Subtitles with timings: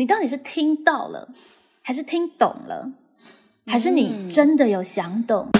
[0.00, 1.28] 你到底是听到了，
[1.82, 2.90] 还是听懂了，
[3.66, 5.50] 还是你真的有想懂？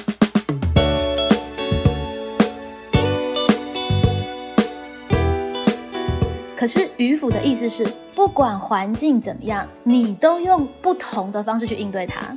[6.57, 12.35] 可是迂腐的意思是，不管环境怎么样，你都用不同的方式去应对它。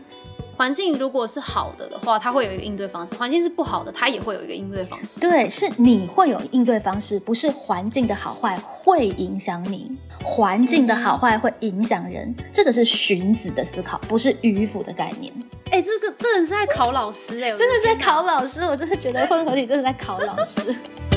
[0.63, 5.19] 环境如果是好的的话，它会有一个应对方式；环境是不好的，它也会有一个应对方式。
[5.19, 9.91] 对，是你会有应对方式，不是环境的好坏会影响你，
[10.23, 12.33] 环境的好坏会影响人。
[12.53, 15.33] 这个是荀子的思考，不是迂腐的概念。
[15.69, 18.61] 哎，这个真的是在考老师哎，真的是在考老师。
[18.61, 20.73] 我就是觉得混合体真的在考老师。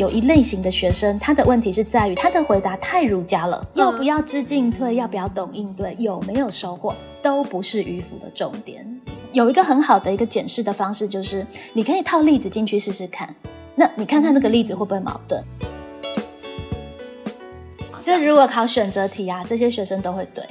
[0.00, 8.82] 有一类型的学生，他的问题是在于他的回答太儒家了，要不要知进退，要不要懂应对，有没有收获，都不是迂腐的重点。
[9.34, 13.28] 有一个很好的一个检视的方式，就是你可以套例子进去试试看，
[13.74, 15.44] 那你看看那个例子会不会矛盾？
[18.00, 20.42] 这如果考选择题啊，这些学生都会对。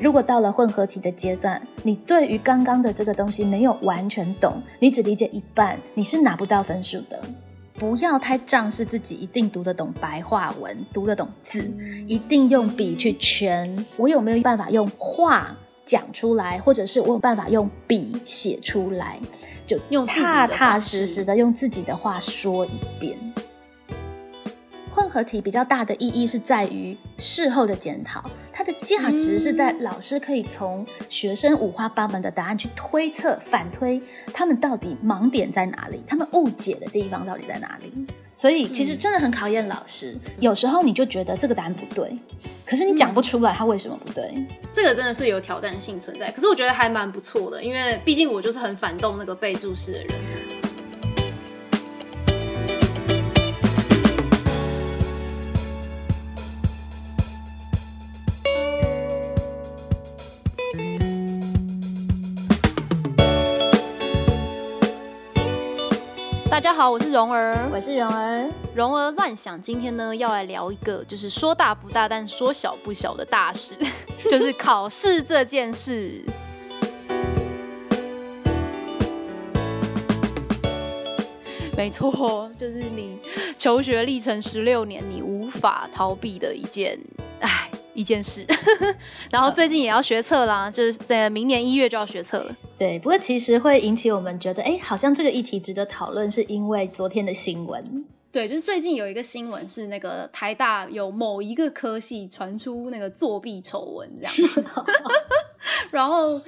[0.00, 7.22] 如果到了混合题的阶段，你对于刚刚的这个东西没有完全懂，你只理解一半，你是拿不到分数的。
[7.78, 11.70] 不要太仗势自己一定读得懂白话文，读得懂字，
[12.06, 13.86] 一定用笔去圈。
[13.96, 19.18] 我有没有办法用话讲出来，或者是我有办法用笔写出来？
[19.66, 23.18] 就用踏踏实实的用自己的话说一遍。
[24.96, 34.00] 混合题比较大的意义是在于事后的检讨，它的价值是在老师可以从学生五花八门的答案去推测、反推
[34.32, 37.92] 他们到底盲点在哪里，他们误解的地方到底在哪里。
[38.32, 40.16] 所以其实真的很考验老师。
[40.40, 42.18] 有时候你就觉得这个答案不对，
[42.64, 44.46] 可是你讲不出来他为什么不对。
[44.72, 46.30] 这个真的是有挑战性存在。
[46.30, 50.08] 可是我觉得还蛮不错的，因为毕竟我就是很反动那个备注式的人。
[66.76, 69.58] 好，我是蓉儿，我是蓉儿，蓉儿乱想。
[69.62, 73.74] 今天呢，要来聊一个就是说大不大，但说小不小的大事，
[74.28, 76.22] 就是考试这件事。
[81.78, 83.18] 没错，就是你
[83.56, 87.00] 求学历程十六年，你无法逃避的一件，
[87.40, 87.70] 唉。
[87.96, 88.46] 一件事，
[89.32, 92.54] 然后最近也要学测啦，就是在明年一月就要学测了。
[92.78, 98.04] 对，不过其实会引起我们觉得，哎，好像这个议题值得讨论，是因为昨天的新闻。
[98.30, 104.34] 对，就是最近有一个新闻是那个台大有某一个科系传出那个作弊丑闻这样。
[105.90, 106.38] 然后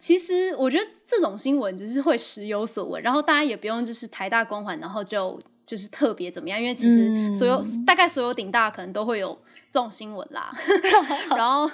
[0.00, 9.38] 其实我觉得这种新闻就是会时有所闻，然后大家也不用就是台大光环，然后就就是特别怎么样，因为其实所有大概所有顶大可能都会有。
[9.76, 10.50] 这种新闻啦，
[11.36, 11.70] 然后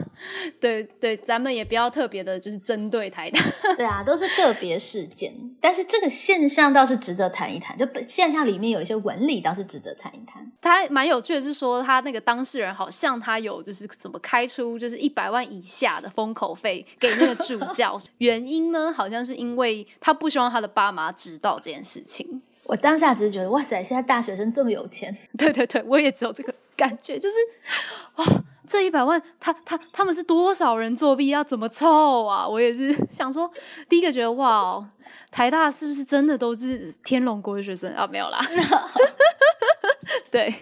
[0.58, 3.40] 对对，咱们也不要特别的，就是针对台大，
[3.78, 7.78] 对啊，都是个别事件，但是这个现象倒是值得谈一谈。
[7.78, 10.50] 就现象里面有一些纹理，倒是值得谈一谈。
[10.60, 22.42] 他蛮有趣的是说，他那个当事人好像他有就是怎么开出就是一百万以下的封口费给那个助教， 原因呢，好像是因为他不希望他的爸妈知道这件事情。
[22.64, 26.54] 我当下只是觉得，哇塞，现在大学生这么有钱， 对对对，我也只有这个。
[26.74, 27.36] 感觉就是，
[28.16, 32.48] 哇， 这一百万，他他他们是多少人作弊，要怎么凑啊？
[32.48, 33.48] 我也是想说，
[33.88, 34.84] 第一个觉得，哇，
[35.30, 38.08] 台大是不是真的都是天龙国的学生啊？
[38.10, 38.40] 没有啦，
[40.32, 40.52] 对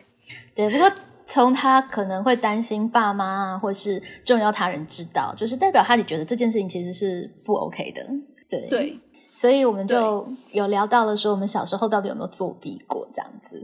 [0.55, 0.91] 对，不过
[1.27, 8.05] 从他可能会担心爸妈或是重要他人知道，就是代表他也觉得这件事情其实是不 OK 的，
[8.49, 9.01] 对对，
[9.41, 13.59] 所以我们就有聊到了说，我们小时候到底有没有作弊过这样子。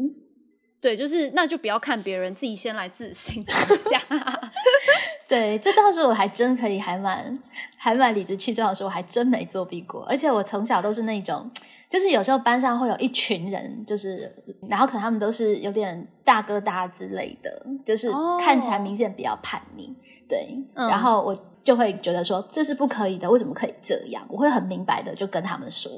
[0.80, 4.00] 对，就是那就不要看别人，自己先来自省一下。
[5.28, 7.38] 对，这倒是我还真可以，还蛮
[7.76, 10.02] 还蛮理直气壮的说，我还真没作弊过。
[10.04, 11.50] 而且我从小都是那种，
[11.90, 14.34] 就是有时候班上会有一群人，就是
[14.70, 18.10] 然后可能他们都是有点大哥大之类的，就是
[18.40, 19.94] 看起来明显比较叛逆。
[20.26, 21.36] 对，然后我。
[21.66, 24.24] 就会觉得说这是不可以的，为什么可以这样？
[24.28, 25.90] 我会很明白的就跟他们说，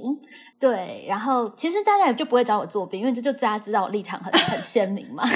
[0.59, 1.05] 对。
[1.07, 5.29] 然后其实大家也就不会找我作弊，因为这就大家知道我立场很很鲜明嘛。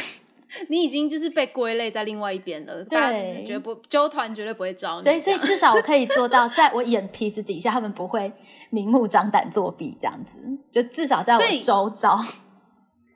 [0.69, 5.02] 你已经就是被归类在另外一边了，对，绝不纠团绝对不会找你。
[5.02, 8.32] 所以，所以至少我可以做到，在我眼皮子底下，他们不会
[8.70, 10.38] 明目张胆作弊这样子。
[10.70, 12.19] 就至少在我周遭，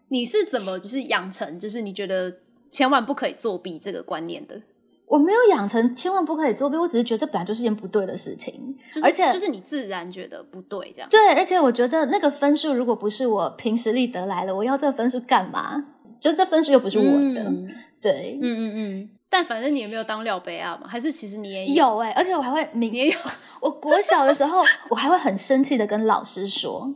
[0.08, 2.34] 你是怎么就是养成就是你觉得
[2.70, 4.60] 千万不可以作弊这个观念的？
[5.06, 11.08] 我没有养成千万不可以作弊，我只是觉得这本来就是件不对的事情，而且就是你自然觉得不对这样。
[11.08, 15.84] 对，而且我觉得那个分数如果不是我凭实力得来的，我要这个分数干嘛？
[16.20, 17.04] 就这分数又不是我
[17.34, 17.52] 的，
[18.00, 19.10] 对，嗯嗯嗯。
[19.28, 23.18] 但反正你也没有当廖杯啊嘛，还是其实你也有哎、而且我还会明你也有
[23.60, 26.88] 我国小的时候，我还会很生气的跟老师说，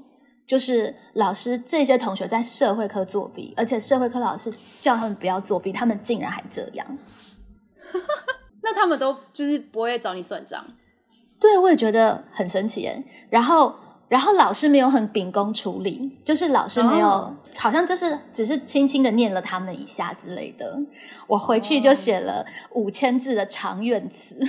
[0.46, 6.86] 就是老师这些同学在社会科作弊，而且社会科老师叫他们不要作弊，他们竟然还这样。
[8.62, 10.64] 那他们都就是不会找你算账。
[11.38, 13.02] 对，我也觉得很神奇耶。
[13.30, 13.74] 然后，
[14.08, 20.78] 然后老师没有很秉公处理，就是老师没有，哦好像就是只是轻轻的念了他们一下之类的。
[21.26, 24.36] 我回去就写了五千字的长怨词。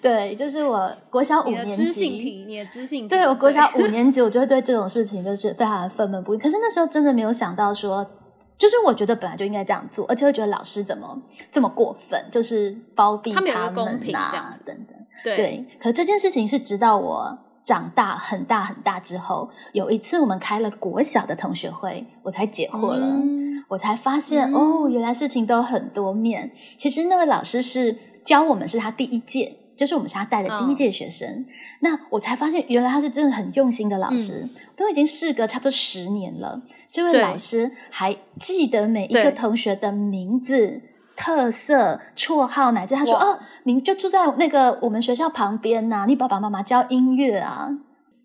[0.00, 6.38] 对，就是我国小五年你的知性级，题，你的知性题，对我国小五年级，我就会对这种事情就是非常的愤懑不已。
[6.38, 8.06] 可是那时候真的没有想到说，
[8.56, 11.20] 就是我觉得本来就应该这样做，而且会觉得老师怎么
[11.52, 14.96] 这么过分，就是包庇他们有一个们公平呐这样子等等。
[15.22, 23.06] 对对，可这件事情是直到我长大很大很大之后，有一次我们开了国小的同学会，我才解惑了。
[23.06, 26.52] 嗯我才发现、嗯哦，原来事情都很多面。
[26.76, 31.46] 其实那位老师是教我们是他第一届，就是我们是他带的第一届学生。
[31.80, 36.62] 那我才发现，原来他是真的很用心的老师，都已经事隔差不多十年了。
[36.90, 40.80] 这位老师还记得每一对个同学的名字。
[41.16, 47.70] 特色、绰号，乃至他说：“哦，您就住在那个我们学校旁边呐、你爸爸妈妈教音乐啊。”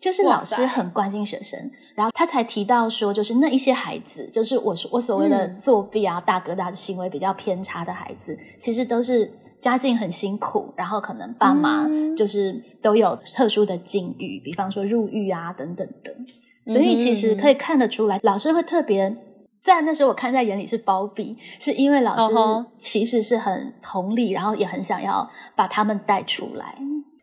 [0.02, 16.16] 就是老师很关心学生，然后他才提到说，就是那一些孩子，就是我说我所谓的嗯作弊啊、大哥大的行为比较偏差的孩子，其实都是家境很辛苦，然后可能爸妈嗯就是都有特殊的境遇，比方说入狱啊等等的，
[16.72, 19.18] 所以其实可以看得出来，老师会特别。
[19.62, 22.34] 在那时候，我看在眼里是包庇，是因为老师
[22.78, 26.76] 其实是很同理，然后也很想要把他们带出来。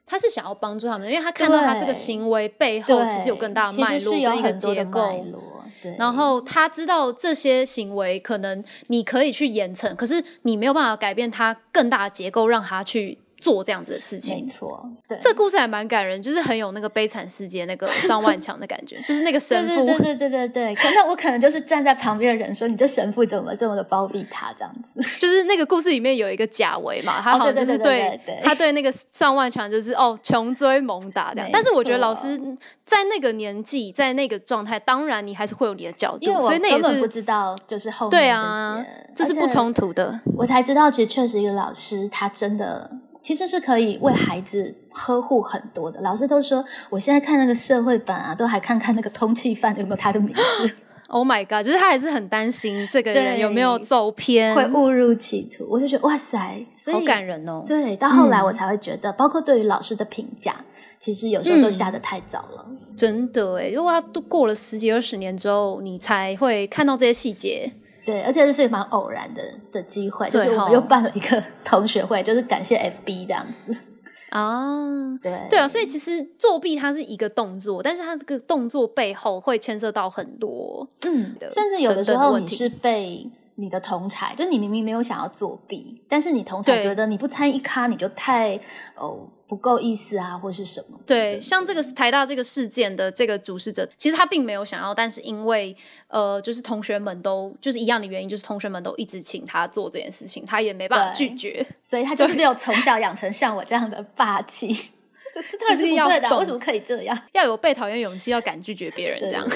[0.04, 5.18] 他是想要帮助他们，因为他看到他这个行为背后，其实有更大的脉其实是有络跟一个很多的结构脉。
[5.22, 5.40] 络。
[5.40, 5.55] 对，
[5.98, 14.46] 然后他知道这些行为可能你可以去严惩，可是你没有办法改变他更大的结构，让他去做这样子的事情没。
[14.50, 25.02] 错，对，这故事还蛮感人，就是很有那个悲惨世界那个 上万强的感觉，就是那个神父对对对对对对对，可能我可能就是站在旁边的人说，你这神父怎么这么的包庇他这样子？
[25.20, 31.50] 就是那个故事里面有一个贾维嘛，他哦好像就是对他对那个上万强就是哦穷追猛打这样。
[31.52, 32.38] 但是我觉得老师
[32.84, 40.20] 在那个年纪，在那个状态，当然你还是会有你的角度，所以那也是不知道，就是后面对这啊，，这是不冲突的。
[40.36, 42.90] 我才知道，其实确实一个老师，他真的
[43.26, 46.00] 其实是可以为孩子呵护很多的。
[46.00, 50.70] 老师都说，我现在看那个社会版啊，都还看看那个通缉犯有没有他的名字，
[51.11, 51.67] Oh my god！
[51.67, 55.67] 就是他还是很担心这个人有没有走偏，会误入歧途。
[55.69, 57.64] 我就觉得哇塞，所以好感人哦。
[57.67, 60.55] 对，到后来嗯我才会觉得，包括对于老师的评价，
[61.00, 62.64] 其实有时候都下得太早了。
[62.96, 67.73] 真的哎，如果他都过了十几二十年之后，你才会看到这些细节。
[68.06, 73.76] 对，而且这是蛮偶然的的机会，就是我们又办了一个 同学会，就是感谢 FB 这样子。
[74.30, 88.60] 啊，对对啊，所以其实作弊它是一个动作，但是它这个动作背后会牵涉到很多，嗯，甚至有的时候你是被你的同才，就你明明没有想要作弊，但是你同才对觉得你不参与一咖你就太
[88.96, 90.98] 哦不够意思啊，或是什么？
[91.06, 95.76] 对，像这个台大这个事件的这个主事者，其实他并没有想要，但是因为
[96.08, 101.64] 呃，就是同学们都就是一样的原因，就是同学们都一直请他做这件事情，他也没办法拒绝。
[101.82, 104.75] 所以他就是没有从小养成像我这样的霸气，
[105.35, 105.42] 就
[105.76, 107.16] 是要是不对的啊，为什么可以这样？
[107.32, 109.47] 要有被讨厌勇气，要敢拒绝别人，这样。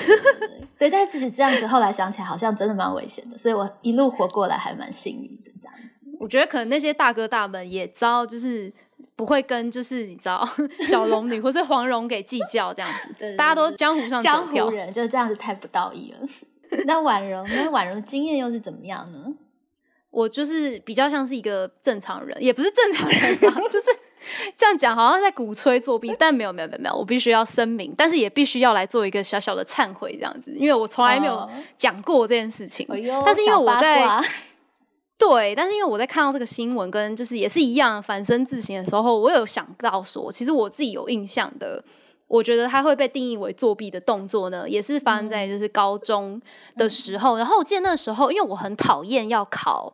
[0.78, 5.74] 对 但是其实这样子后来想起来，好像真的蛮危险的，所以我一路活过来还蛮幸运的，这样。
[6.18, 8.70] 我觉得可能那些大哥大们也知道，就是
[9.20, 10.48] 不会跟就是你知道
[10.88, 14.70] 小龙女或是黄蓉给计较这样子，对对大家都江湖上江湖。
[14.70, 16.28] 人就这样子太不道义了。
[16.86, 17.68] 那婉容那？
[17.70, 19.34] 婉容的经验又是怎么样呢？
[20.10, 23.86] 我就是比较像是一个正常人，也不是正常人吧， 就是
[24.56, 32.84] 这样讲，好像在鼓吹作弊，但没有没有没有没有，我必须要声明，但是也必须要来做一个小小的忏悔，这样子，因为我从来没有哦讲过这件事情。
[33.24, 34.24] 但是因为我在卦
[35.20, 41.84] 对，但是因为我在看到这个新闻跟就是也是一样反身自省的时候，我有想到说，其实我自己有印象的，
[42.26, 46.40] 我觉得它会被定义为作弊的动作呢，也是发生在就是高中
[46.76, 47.36] 的时候。
[47.36, 49.92] 然后我记得那时候，因为我很讨厌要考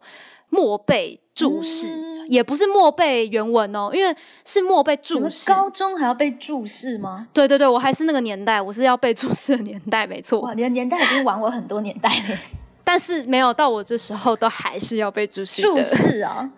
[0.48, 5.48] 默背注释，嗯也不是默背原文哦，因为是默背注释。
[5.48, 7.28] 高中还要被注释吗？
[7.32, 10.40] 对对对，我还是那个年代，我是要背注释的年代，没错。
[10.40, 12.38] 哇，你的年代已经晚我很多年代了。
[12.86, 15.60] 但是没有到我这时候，都还是要背注释。
[15.60, 16.48] 注释啊，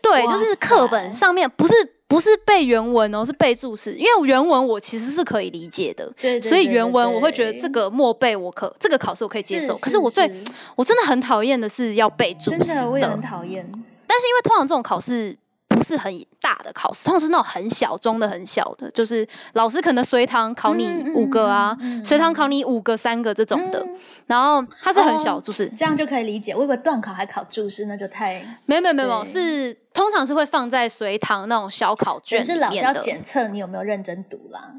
[0.00, 1.74] 对，就是课本上面不是
[2.06, 3.92] 不是背原文哦，是背注释。
[3.94, 9.74] 因为原文我其实是可以理解的，对，所以原文我会觉得这个默背我可这个考试我可以接受。
[9.78, 10.30] 可是我最
[10.76, 13.68] 我真的很讨厌的是要背注释的，真的我也很讨厌。
[14.06, 15.36] 但是因为通常这种考试。
[15.68, 23.84] 不是很大的考试，通常是那种很小中的很小的，就是老师可能随堂考你五个啊，随堂考你五个三个这种的，
[24.26, 26.54] 然后它是很小，就是这样就可以理解。
[26.54, 34.74] 我以为段考还考注释，那就太没有没有没有，是通常是会放在随堂那种小考卷是老师要检测你有没有认真读啦。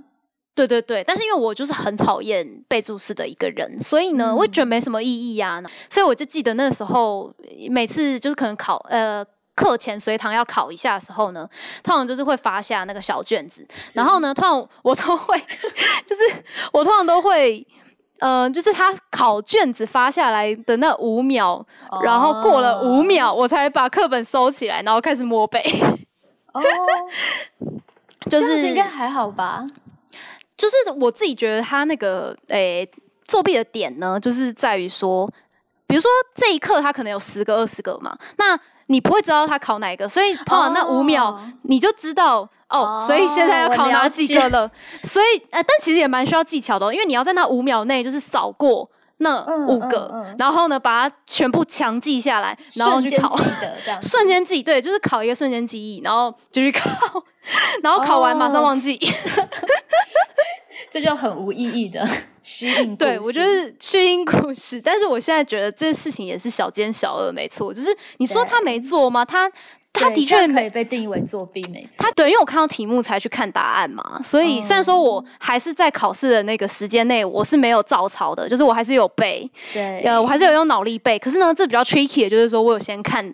[0.53, 5.61] 对对对，但是因为我就是很讨厌背注释的一个人，所以呢，我觉得没什么意义呀。
[5.89, 7.33] 所以我就记得那时候
[7.69, 9.25] 每次就是可能考呃。
[9.55, 11.49] 课前随堂要考一下的时候呢，
[11.81, 15.39] 通常就是会发下那个小卷子，然后呢，通常我都会，
[16.05, 16.21] 就是
[16.73, 17.65] 我通常都会，
[18.19, 21.65] 嗯，就是他考卷子发下来的那五秒，
[22.03, 25.63] 然后过了五秒，我才把课本收起来，然后开始摸背。
[26.53, 26.61] 哦，
[28.29, 29.65] 就是应该还好吧？
[30.57, 32.89] 就是我自己觉得他那个诶
[33.23, 35.25] 作弊的点呢，就是在于说，
[35.87, 38.59] 比如说这一课他可能有十个、二十个嘛，那。
[38.87, 44.69] 你不会知道他考哪一个，所以通常那五秒你就知道哦，所以现在要考哪几个了。
[45.01, 48.87] 所以呃，但其实也蛮需要技巧的，因为你要在那五秒内就是扫过
[49.17, 53.35] 那五个，然后呢把它全部强记下来，然后去考。
[54.01, 56.89] 瞬间记对，就是考一个瞬间记忆，然后就去考，
[57.81, 58.99] 然后考完马上忘记。
[60.89, 62.07] 这就很无意义的
[62.41, 67.73] 虚应对我觉得虚应故事，但是我现在觉得这个事情也是小奸小恶，没错。
[67.73, 69.25] 就是你说他没做吗？
[69.25, 69.51] 他
[69.91, 71.97] 他的确可以被定义为作弊，没错。
[71.97, 81.17] 他对，因为我看到题目才去看答案嘛，所以虽然说我还是在考试的那个时间内，我是没有照抄的，就是我还是有背，对，呃，我还是有用脑力背。
[81.17, 83.33] 可是呢，这比较 tricky 的就是说我有先看。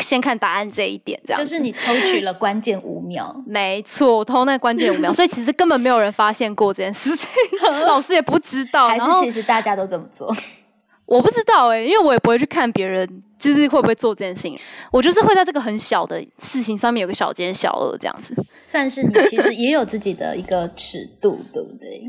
[0.00, 7.28] 先看答案这一点，这样就是你偷取了关键五秒， 没错，偷那关键五秒，所以其实根本没有人发现过这件事情，
[7.86, 10.34] 老师也不知道，还是其实大家都这么做，
[11.06, 14.58] 我不知道哎，因为我也不会去看别人，就是会不会做这件事情，
[14.90, 22.02] 我就是会在这个很小的事情上面有个小奸小恶这样子，算是你其实也有自己的一个尺度，对不对？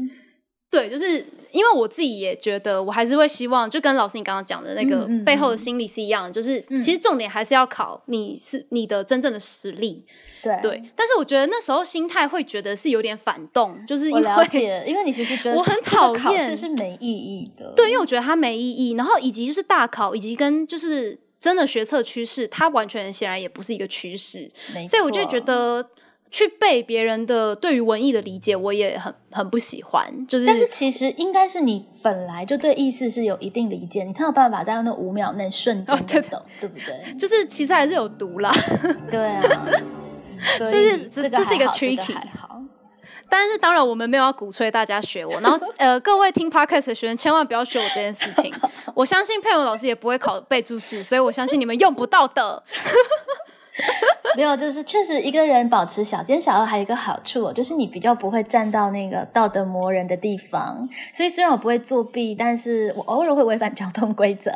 [0.69, 1.25] 对，就是。
[1.51, 10.05] 因为我自己也觉得，我还是会希望，就跟老师你刚刚讲的那个背后的心理是一样的，就是其实重点还是要考你是你的真正的实力。
[10.41, 17.73] 对对，但是我觉得那时候心态会觉得是有点反动，就是我了解，因为你其实觉得 我很讨厌考试是没意义的。
[17.75, 24.49] 对，因为我觉得它没意义，然后以及就是大考，以及跟就是真的学测趋势，它完全显然也不是一个趋势，
[24.87, 25.85] 所以我就觉得。
[26.31, 30.05] 去背别人的对于文艺的理解，我也很很不喜欢。
[30.27, 37.13] 就是，但是其实应该是你本来就对意思是有一定理解，你才有办法在那五秒内瞬间懂，对不对？
[37.17, 38.51] 就是其实还是有毒啦。
[39.09, 39.41] 对啊，
[40.59, 42.15] 就是这这是一个 tricky。
[43.31, 48.51] 但是当然我们没有要鼓吹大家学我，然后呃各位听 podcast 的学生千万不要学我这件事情。
[48.95, 52.63] 我相信佩文老师也不会考背注释，所以我相信你们用不到的。
[54.39, 60.87] 没有，就是确实一个人保持小奸小恶，还有一个好处，就是你比较不会站到那个道德磨人的地方。
[61.13, 64.49] 所以虽然我不会作弊，但是我偶尔会违反交通规则。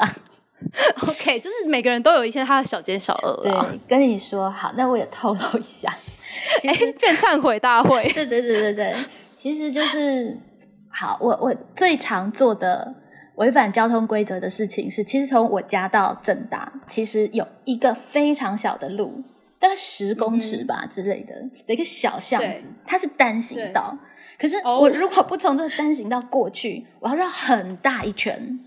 [1.06, 3.42] OK，就是每个人都有一些他的小奸小恶。
[3.44, 3.52] 对，
[3.86, 5.94] 跟你说好，那我也透露一下，
[6.62, 8.10] 其实变忏悔大会。
[8.13, 8.96] 对对对对对，
[9.36, 10.40] 其实就是
[10.88, 12.96] 好，我我最常做的。
[13.36, 19.24] 违反交通规则的事情是，其实从我家到正大，其实有一个非常小的路，
[19.63, 21.34] 大概十公尺吧之类的
[21.65, 23.98] 的一个小巷子，它是单行道。
[24.38, 28.60] 可是我如果不从这个单行道过去，我要绕很大一圈。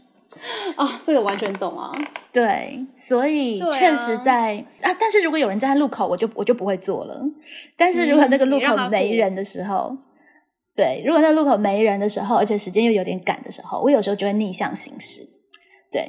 [0.74, 1.92] 啊，这个完全懂啊。
[2.32, 7.20] 对，所以确实在啊，但是如果有人在路口，我就我就不会做了。
[7.76, 9.98] 但是如果那个路口没人的时候。
[10.74, 15.26] 对，如果那路口没人的时候，而且时间又有点赶的时候，我有时候就会逆向行驶。
[15.90, 16.06] 对，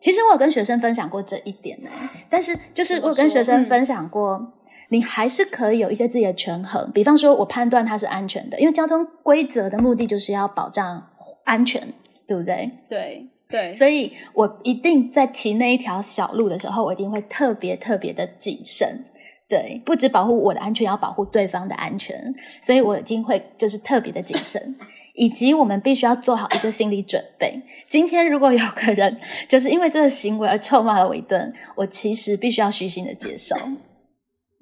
[0.00, 1.90] 其实我有跟学生分享过这一点呢。
[2.28, 4.52] 但是，就是我跟学生分享过，
[4.88, 6.90] 你还是可以有一些自己的权衡。
[6.92, 11.06] 比方说，我判断它是安全的，因为交通规则的目的就是要保障
[11.44, 11.92] 安全，
[12.26, 12.70] 对不对？
[12.88, 19.04] 对对，所以我一定在骑那一条小路的时候，我一定会特别特别的谨慎。
[19.50, 24.76] 对，不止保护我的安全，要保护对方的安全，所以我一定会就是特别的谨慎，
[25.14, 27.60] 以及我们必须要做好一个心理准备。
[27.88, 33.56] 今天如果有个人就是因为这个行为而臭骂了我一顿，我其实必须要虚心的接受。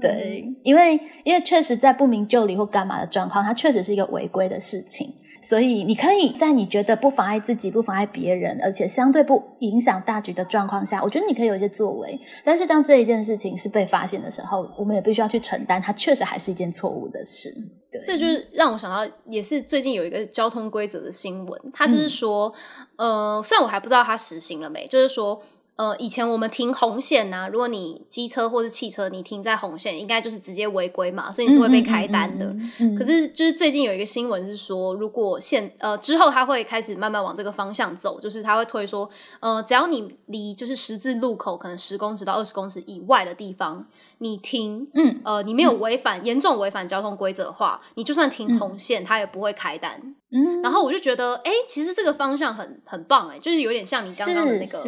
[0.00, 12.18] 对，因为因为确实在不明就里或干嘛的状况，它确实是一个违规的事情，所以你可以在你觉得不妨碍自己、不妨碍别人，而且相对不影响大局的状况下，我觉得你可以有一些作为。
[12.45, 17.54] 但是当这一件事情是被发现的时候，我们也必须要去承担，它确实还是一件错误的事。
[17.90, 22.52] 对，这就是让我想到，也是最近有一个交通规则的新闻，它就是说，
[22.97, 25.42] 呃，虽然我还不知道它实行了没，就是说。
[25.78, 32.52] 呃，以前我们停红线呐，如果你机车或是汽车，你停在红线，应该就是直接违规嘛，所以你是会被开单的。
[32.99, 39.08] 可是就是最近有一个新闻是说，如果现呃之后他会开始慢慢往这个方向走，就是他会推说，
[39.38, 43.87] 呃，只要你离就是十字路口可能十公尺到二十公尺以外的地方。
[44.20, 50.14] 你停，嗯，呃，你没有违反严重违反交通规则的话，你就算停红线，他也不会开单。
[50.30, 54.78] 嗯，然后我就觉得，哎，其实这个方向很很棒，哎，就是有点像你刚刚的那个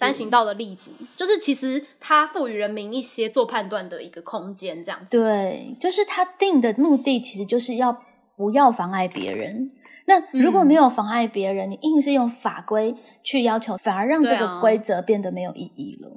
[0.00, 5.16] 单行道的例子，就是其实它赋予人民一些做判断的一个空间，这样子。
[5.16, 8.02] 对，就是他定的目的其实就是要
[8.36, 9.72] 不要妨碍别人。
[10.06, 16.10] 那如果没有妨碍别人，你硬是用法规去要求，反而让这个规则变得没有意义了。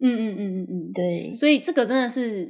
[0.00, 2.48] 嗯嗯嗯嗯嗯，对，所以这个真的是，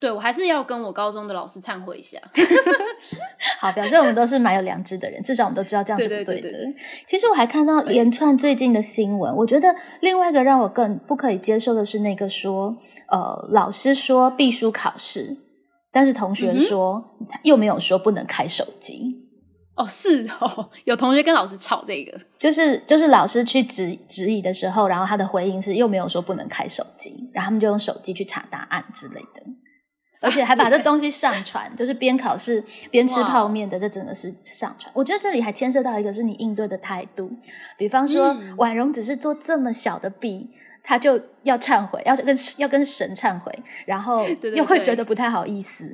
[0.00, 2.18] 对我还是要跟我高中的老师忏悔一下。
[3.60, 6.50] 好，表示我们都是蛮有良知的人，至少我们都知道这样是不对的。
[7.06, 12.76] 其实我还看到连串最近的新闻，我觉得另外一个让我更不可以接受的是那个说，
[13.08, 15.36] 呃，老师说必须考试，
[15.92, 19.23] 但是同学说又没有说不能开手机。
[19.76, 29.42] 哦，是哦，有同学跟老师吵这个，就是就是老师去指质疑的时候，然后他的回应是又没有说不能开手机，然后他们就用手机去查答案之类的，
[30.22, 34.92] 而且还把这东西上传，就是边考试边吃泡面的这整个是上传。
[34.94, 37.32] 我觉得这里还牵涉到一个是你应对的态度，
[37.76, 40.50] 比方说婉容只是做这么小的弊，
[40.84, 43.52] 他就要忏悔，要跟要跟神忏悔，
[43.86, 45.84] 然后 又会觉得不太好意思。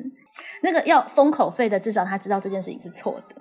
[0.62, 3.36] 那个要封口费的，至少他知道这件事情是错的。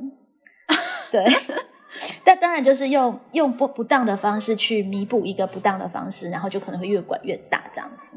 [1.12, 1.26] 对，
[2.24, 8.12] 但当然就是用用不不当的方式去弥补一个不当的方式，然后就可能会越管越大这样子。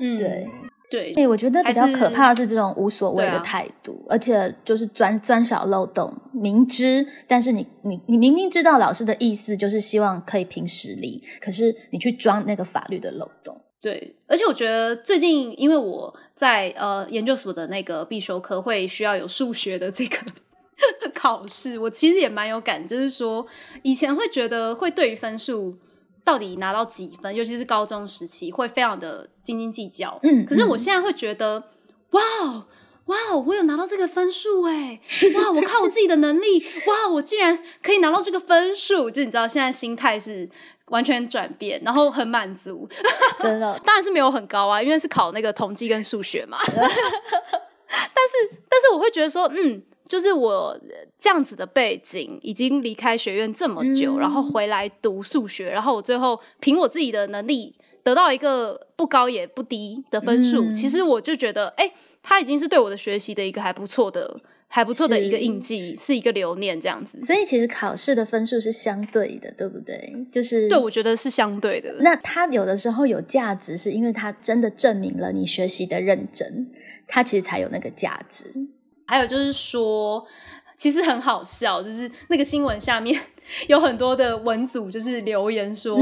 [0.00, 0.48] 嗯，对
[0.90, 13.60] 对，对我觉得比较可怕的是这种无所谓的态度，而且就是钻钻小漏洞，明知但是你你你明明知道老师的意思就是希望可以凭实力，可是你去装那个法律的漏洞。
[13.80, 20.16] 对，而且我觉得最近因为我在呃研究所的那个必修课会需要有数学的这个。
[21.14, 23.46] 考试，我其实也蛮有感，就是说
[23.82, 25.76] 以前会觉得会对于分数
[26.24, 30.18] 到底拿到几分，尤其是高中时期会非常的斤斤计较。
[30.22, 31.64] 嗯，可是我现在会觉得，
[32.10, 32.22] 哇
[33.06, 35.00] 哇，我有拿到这个分数哎，
[35.36, 40.48] 哇，我靠我自己的能力，哇，我竟然可以拿到这个分数，就你知道现在心态是
[40.86, 42.88] 完全转变，然后很满足，
[43.40, 46.56] 真的， 当然是没有很高啊，因为是考那个统计跟数学嘛。
[47.88, 49.82] 但是，但是我会觉得说，嗯。
[50.06, 50.78] 就是我
[51.18, 60.70] 这样子的背景，已经离开学院这么久，然后回来读数学，然后我最后凭我自己的能力得到一个不高也不低的分数。
[60.70, 61.90] 其实我就觉得，哎，
[62.22, 64.38] 他已经是对我的学习的一个还不错的、
[64.68, 67.18] 还不错的一个印记，是一个留念这样子。
[67.22, 70.26] 所以其实考试的分数是相对的，对不对？
[70.30, 71.94] 就是对，我觉得是相对的。
[72.00, 76.70] 那它有的时候有价值，是因为它真的证明了你学习的认真，
[77.06, 78.52] 它其实才有那个价值。
[79.06, 80.26] 还有就是说，
[80.76, 83.20] 其实很好笑，就是那个新闻下面
[83.68, 85.98] 有很多的文组，就是留言说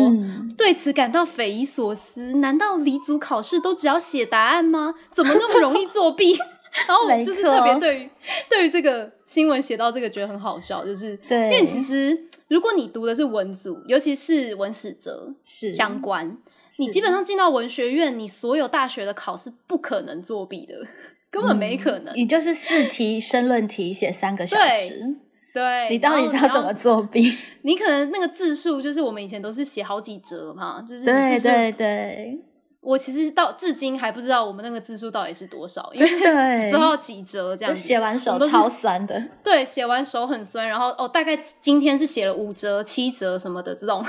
[0.57, 2.35] 对此感到匪夷所思。
[2.35, 4.95] 难道离组考试都只要写答案吗？
[5.12, 6.37] 怎么那么容易作弊？
[6.88, 8.11] 然后就是特别对于
[8.49, 16.38] 对于这个新闻写到这个，觉得很好笑，就是对，因为其实如果你读的是文组，尤其是文史哲是相关，
[16.79, 20.87] 你基本上进到文学院，你所有大学的考试不可能作弊的。
[21.33, 25.16] 根本没可能，你就是四题申论题写三个小时，
[25.55, 27.35] 对，你到底是要怎么作弊？
[27.62, 32.38] 你可能那个字数就是我们以前都是写好几折嘛，就是对对对。
[32.83, 36.09] 我其实到至今还不知道我们那个字数到底是多少，因为
[36.57, 37.75] 只知道几折这样。
[37.75, 40.68] 写完手超酸的，对，写完手很酸。
[40.68, 44.05] 然后哦，大概今天是写了五折、七折什么的这种，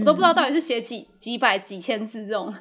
[0.00, 2.54] 我都不知道到底是写几几百、几千字这种。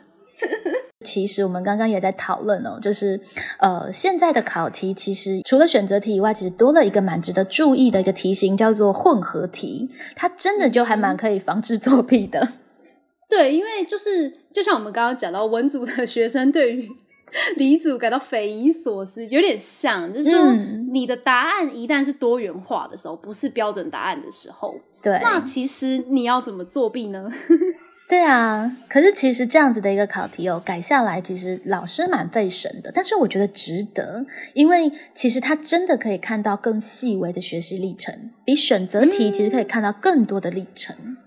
[1.10, 3.20] 其实我们刚刚也在讨论哦，就是
[3.58, 9.90] 呃，现在的考题其实除了选择题以外，其实多了一个蛮值得注意的一个题型，叫做混合题。
[10.16, 12.50] 它真的就还蛮可以防止作弊的。
[13.28, 16.90] 对，因为就是就像我们刚刚讲到，文组的学生对于
[17.58, 20.54] 理组感到匪夷所思，有点像，就是说
[20.92, 27.32] 你的答案一旦是多元化的时候，不是标准答案的时候，对，那其实你要怎么作弊呢？
[28.10, 41.18] 对啊，可是其实这样子的一个考题哦，改下来其实老师蛮费神的，但是我觉得值得，因为其实他真的可以看到更细微的学习历程，比选择题其实可以看到更多的历程。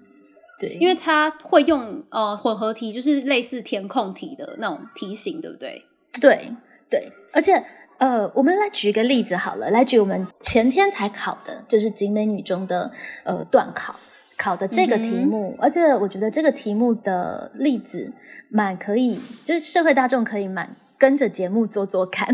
[0.58, 5.84] 对，因为他会用呃混合题，就是类似填空题的那种题型，对不对？
[6.20, 6.52] 对
[6.90, 7.64] 对，而且
[7.98, 12.90] 呃，我们来举一个例子好了，来举我们前天才考的，就是景美女中的
[13.22, 13.94] 呃段考。
[14.38, 18.12] 考的这个题目，而且我觉得这个题目的例子
[18.50, 22.28] 蛮可以，就是社会大众可以蛮跟着节目做做看。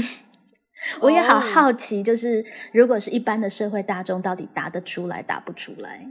[1.01, 6.07] 我也好好奇，就是如果是一般的社会大众，到底答得出来答不出来？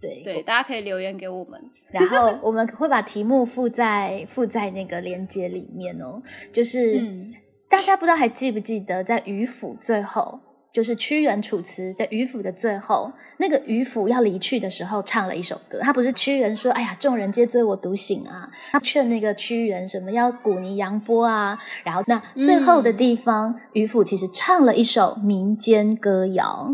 [0.00, 6.22] 对对，大家可以留言给我们，然后我们会把题目附在附在那个链接里面哦。
[6.52, 7.02] 就是
[7.68, 10.40] 大家不知道还记不记得，在鱼府最后。
[10.74, 15.78] 就是屈原《楚辞》的渔父的最后，那个渔父要离去的时候，唱了一首歌。
[15.80, 21.56] 他不是屈原说：“哎呀，众人皆醉我独醒啊！”他劝那个屈原什么要鼓泥扬波啊。
[21.84, 26.72] 然后那最后的地方，渔父其实唱了一首民间歌谣。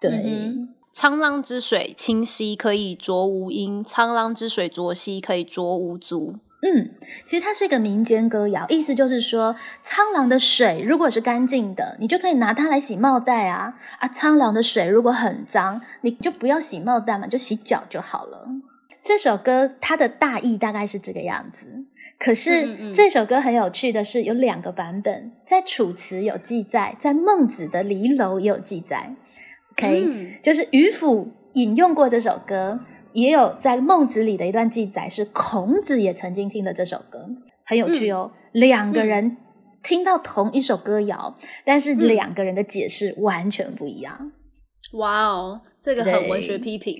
[0.00, 0.54] 对，
[0.94, 6.36] 沧浪之水清兮，可以濯吾缨；沧浪之水浊兮，可以濯吾足。
[6.64, 6.90] 嗯，
[7.24, 14.06] 其实它是一个民间歌谣，意思就是说，苍狼的水如果是干净的，你就可以拿它来洗帽带啊啊！
[14.06, 18.46] 苍狼的水如果很脏，你就不要洗帽带嘛，就洗脚就好了。
[19.02, 21.66] 这首歌它的大意大概是这个样子。
[22.16, 29.16] 可是这首歌很有趣的是，有两个版本，在《楚辞》有记载，在孟子的《离楼》也有记载。
[29.72, 32.78] OK，就是渔父引用过这首歌。
[33.12, 37.28] 也有在孟子里的一段记载，是孔子也曾经听的这首歌，
[37.64, 38.32] 很有趣哦。
[38.52, 39.36] 两个人
[39.82, 44.32] 听到同一首歌谣，但是两个人的解释完全不一样。
[44.92, 46.94] 哇哦，这个很文学批评。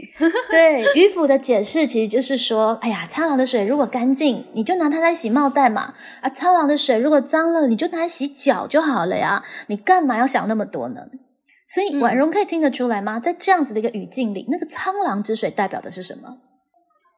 [0.51, 9.44] 对，渔夫的解释其实就是说：哎呀，苍狼的水如果干净，你就拿它来洗帽带嘛；啊，苍狼的水如果脏了，你就拿来洗脚就好了呀。
[9.66, 11.03] 你干嘛要想那么多呢？
[11.73, 13.19] 所以婉容可以听得出来吗？
[13.19, 16.39] 在这样子的一个语境里，那个苍狼之水代表的是什么？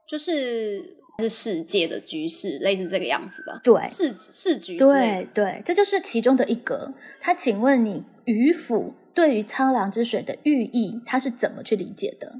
[0.09, 3.61] 就是是世界的局势，类似这个样子吧？
[3.64, 4.77] 对，世世局。
[4.77, 6.93] 对对，这就是其中的一格。
[7.21, 12.37] 他请问你，渔府对于苍狼之水的寓意，他是怎么去理解的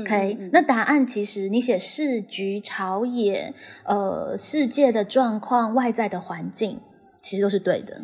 [0.00, 6.80] ？OK，那答案其实你写世局、朝野、呃，世界的状况、外在的环境，
[7.22, 8.00] 其实都是对的。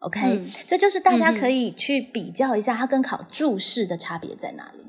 [0.00, 4.84] OK，这就是大家可以去比较一下，它跟考注释的差别在哪里？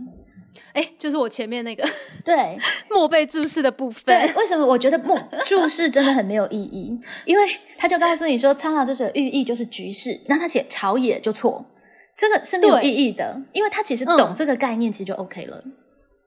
[0.73, 1.85] 哎，就是我前面那个
[2.23, 2.57] 对
[2.89, 4.03] 默背注释的部分。
[4.05, 6.97] 对，为什么我觉得默注释真的很没有意义？
[7.25, 7.45] 因为
[7.77, 11.65] 他就告诉你说，苍狼之水的寓意就是局势，那他写朝野就错，
[12.15, 15.61] 这个是没有意义的，因为他其实懂这个概念，其实就 OK 了。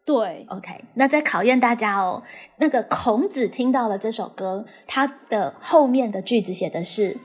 [0.05, 2.23] 对，OK，那在考验大家哦。
[2.59, 7.17] 那个孔子听到了这首歌，他的后面的句子写的是。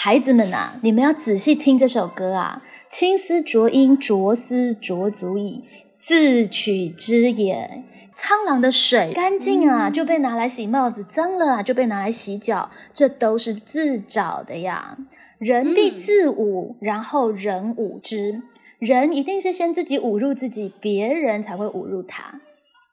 [0.00, 2.62] 孩子们啊，你们要仔细听这首歌啊！
[2.88, 5.64] 青丝浊音，浊丝浊足矣，
[5.98, 7.82] 自取之也。
[8.14, 12.70] 苍狼的水干净啊，就被拿来洗帽子；脏了啊，就被拿来洗脚。
[12.92, 14.96] 这都是自找的呀。
[15.38, 18.42] 人必自侮，然后人侮之。
[18.78, 22.40] 人一定是先自己侮辱自己，别人才会侮辱他。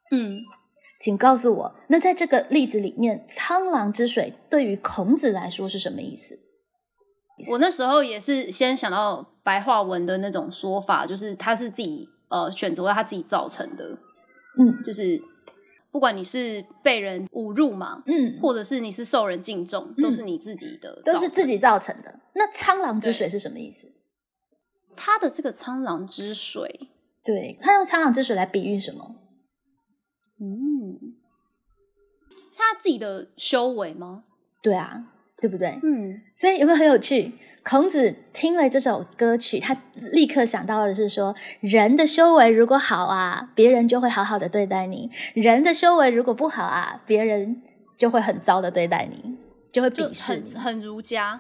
[0.10, 0.40] 嗯，
[1.00, 6.40] 请告诉我，那在这个例子里面，苍狼之水对于孔子来说是什么意思？
[7.50, 13.98] 我那时候也是先想到白话文的那种说法，就是他是自己呃选择了他自己造成的，
[14.58, 15.22] 嗯，就是
[15.92, 22.20] 不管你是被人侮辱嘛，嗯，或者是你是受人敬重，都是你自己的，都是自己造成的。
[22.34, 23.92] 那苍狼之水是什么意思？
[24.96, 26.90] 他的这个苍狼之水，
[27.24, 29.16] 对他用苍狼之水来比喻什么？
[30.40, 31.16] 嗯，
[32.52, 34.24] 是他自己的修为吗？
[34.62, 35.12] 对啊。
[35.46, 35.80] 对不对？
[35.84, 37.32] 嗯，所以有没有很有趣？
[37.64, 47.62] 孔子听了这首歌曲，他立刻想到的是说：人的修为如果好啊，别人就会好好的对待你；人的修为如果不好啊，别人
[47.96, 49.36] 就会很糟的对待你，
[49.72, 51.40] 就会鄙视你，很儒家，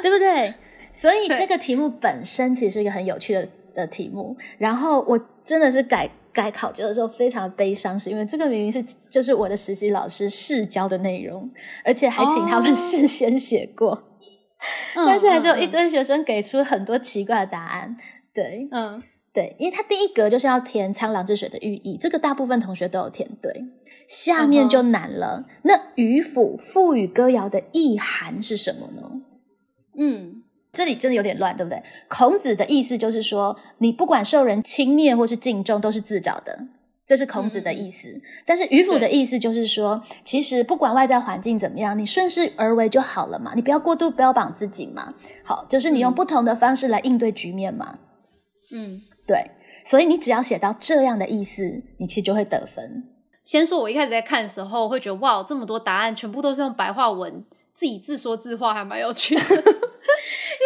[0.00, 0.54] 对不对？
[0.94, 4.34] 所以这个题目本身其实是一个很有趣的的题目。
[4.56, 6.10] 然后我真的是改。
[6.32, 11.50] 改考卷的时候非常悲伤，是因为这个明明是就是我的实习老师试教的内容，
[11.84, 14.02] 而且还请他们事先写过，
[14.94, 17.96] 但是还是有一堆学生给出很多奇怪的答案。
[18.34, 23.66] 对，嗯，对，因为他第一格就是要填苍狼之水的寓意，这个大部分同学都有填对，
[24.08, 25.46] 下面就难了。
[25.64, 29.22] 那渔府赋予歌谣的意涵是什么呢？
[29.96, 30.41] 嗯。
[30.72, 31.82] 这里真的有点乱，对不对？
[32.08, 36.66] 孔子的意思就是说，你不管受人轻蔑或是敬重，都是自找的。
[37.04, 38.22] 这是孔子的意思。
[38.46, 45.12] 但是迂腐的意思就是说，其实不管外在环境怎么样，你顺势而为就好了嘛，你不要过度标榜自己嘛。
[45.44, 47.98] 好，就是你用不同的方式来应对局面嘛。
[48.72, 49.50] 嗯，对，
[49.84, 53.04] 所以你只要写到这样的意思，你其实就会得分。
[53.44, 59.42] 先说，我一开始在看的时候会觉得，哇，这么多答案全部都是用白话文，自己自说自话，还蛮有趣的。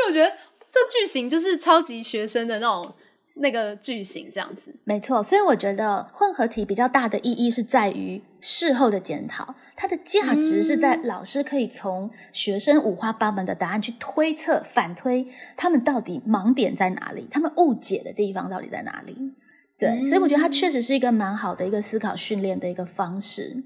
[0.06, 0.30] 我觉得
[0.70, 2.94] 这句型就是超级学生的那种
[3.36, 4.74] 那个句型，这样子。
[4.84, 19.34] 没错，所以我觉得混合题比较大的意义是在于事后的检讨，它的价值是在老师可以从学生五花八门的答案去推测、反推他们到底盲点在哪里，他们误解的地方到底在哪里。
[19.78, 23.62] 对，所以我觉得它确实是一个蛮好的一个思考训练的一个方式，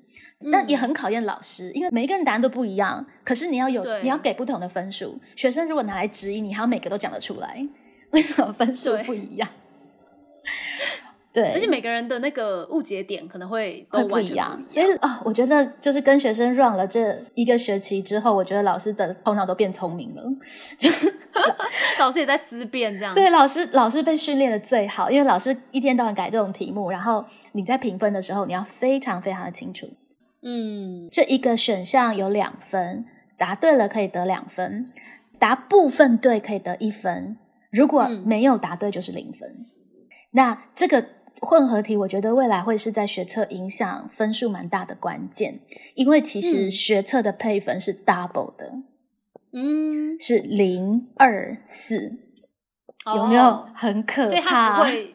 [0.53, 3.05] 但也很考验老师，因为每一个人答案都不一样。
[3.24, 5.18] 可是你要有，你要给不同的分数。
[5.37, 7.66] 学生如果拿来质疑你，还要每个都讲得出来，
[8.12, 9.48] 为什么分数不一样？
[11.33, 14.61] 对，而且每个人的那个误解点可能会会不一样。
[14.68, 20.24] 所以啊，我觉得就是跟学生 run 了这一个学期之后，我觉得老师的头脑都变聪明了，
[20.76, 21.14] 就是
[22.00, 23.14] 老师也在思辨这样。
[23.14, 29.88] 对，老师老师被训练的最好，因为老师一天到晚改这种题目，然后你在评分的时候，你要非常非常的清楚。
[30.42, 33.05] 嗯，这一个选项有两分，
[33.37, 34.92] 答对了可以得两分，
[35.38, 37.37] 答部分对可以得一分，
[37.70, 39.66] 如果没有答对就是零分。
[40.33, 41.05] 那这个。
[41.42, 45.59] 混合题，我觉得未来会是在学测影响分数蛮大的关键，
[45.94, 48.74] 因为其实学测的配分是 double 的，
[49.55, 52.18] 嗯，是零二四，
[53.16, 54.29] 有没有很可怕？
[54.29, 55.14] 所以它不会，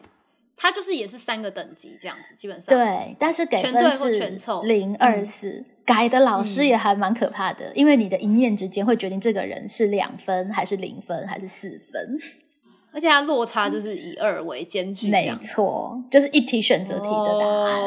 [0.56, 4.18] 它就是也是三个等级这样子，基本上对，但是给分是
[4.62, 12.18] 零二四，改的老师也还蛮可怕的，因为你的一念之间会决定这个人是两分还是零分还是四分。
[12.92, 17.78] 而且它落差就是以二为间距，没错，就是一题选择题的答案。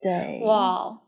[0.00, 0.98] 对，哇，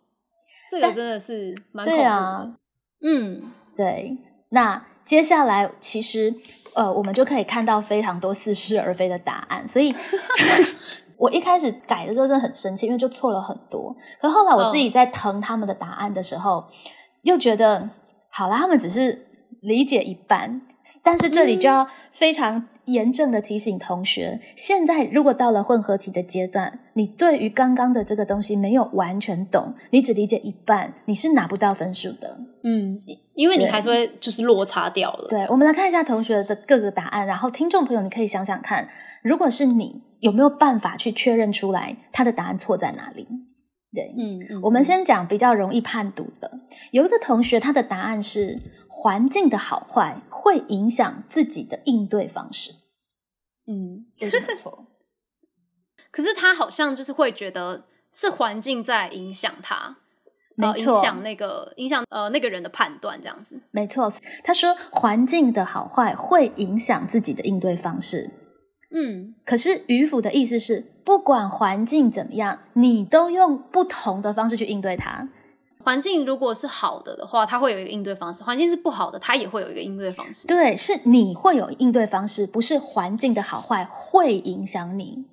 [0.71, 2.55] 这个真的是蛮恐怖的。
[3.03, 4.17] 嗯，对。
[4.51, 6.33] 那接下来其实
[6.75, 9.67] 呃，我们就可以看到非常多似是而非的答案。
[9.67, 9.95] 所以
[11.17, 13.95] 我一开始改的时候真的很生气，因为就错了很多。
[14.21, 16.65] 可后来我自己在疼他们的答案的时候，
[17.23, 17.91] 又觉得
[18.29, 19.27] 好了，他们只是
[19.61, 20.63] 理解一半。
[21.03, 32.39] 但是这里就要非常严正的提醒同学：现在如果到了混合题的阶段，你对于刚刚的这个东西没有完全懂，你只理解一半，你是拿不到分数的。
[32.63, 33.01] 嗯，
[33.35, 35.29] 因为你还是会就是落差掉了。
[35.29, 38.89] 对，我们来看一下同学的各个答案，然后听众朋友你可以想想看，
[39.23, 43.27] 如果是你，有没有办法去确认出来他的答案错在哪里？
[43.95, 46.51] 对，嗯，我们先讲比较容易判读的。
[46.91, 52.73] 有一个同学，他的答案是环境的好坏会影响自己的应对方式。
[53.67, 54.89] 嗯，为什么错？
[56.11, 59.97] 可是他好像就是会觉得是环境在影响他，
[60.57, 63.63] 没错，影响那个影响呃那个人的判断这样子。
[63.71, 68.31] 没错，他说环境的好坏会影响自己的应对方式。
[68.97, 75.29] 嗯，可是迂腐的意思是，不管环境怎么样，你都用不同的方式去应对它。
[75.83, 80.47] 环境如果是好的的话，它会有一个应对方式；环境是不好的，它也会有一个应对方式。
[80.47, 85.25] 对，是你会有应对方式，不是环境的好坏会影响你。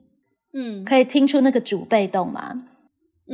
[0.54, 2.58] 嗯，可以听出那个主被动吗？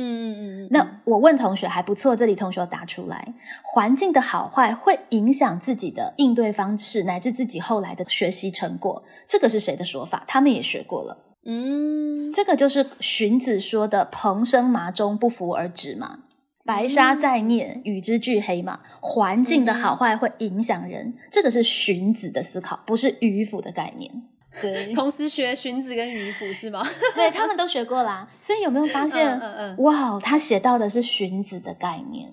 [0.00, 3.34] 嗯嗯，那我问同学还不错，这里同学答出来，
[3.64, 9.02] 环境的好坏会影响自己的应对方式，乃至自己后来的学习成果。
[9.26, 10.24] 这个是谁的说法？
[10.28, 11.18] 他们也学过了。
[11.44, 16.20] 嗯，这个就是荀子说的“蓬生麻中，不服而止”嘛。
[16.64, 18.80] 白沙在念，与之俱黑嘛。
[19.00, 24.22] 环境的好坏会影响人，这个是荀子的思考，不是迂腐的概念。
[24.62, 26.82] 对，同时学荀子跟渔夫是吗？
[27.14, 29.38] 对他们都学过啦，所以有没有发现？
[29.38, 32.30] 嗯嗯，哇，他写到的是荀子的概念。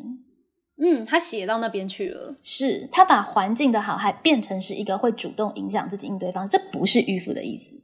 [0.77, 2.35] 嗯，他写到那边去了。
[2.41, 7.77] 是他把环境的好，还变成是一个会主动影响自己应对方式，这不是迂腐的意思。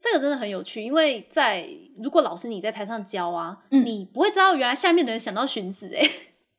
[0.00, 1.66] 这个真的很有趣，因为在
[2.02, 6.08] 如果老师你在台上教啊，嗯你不会知道原来下面的人想到荀子哎。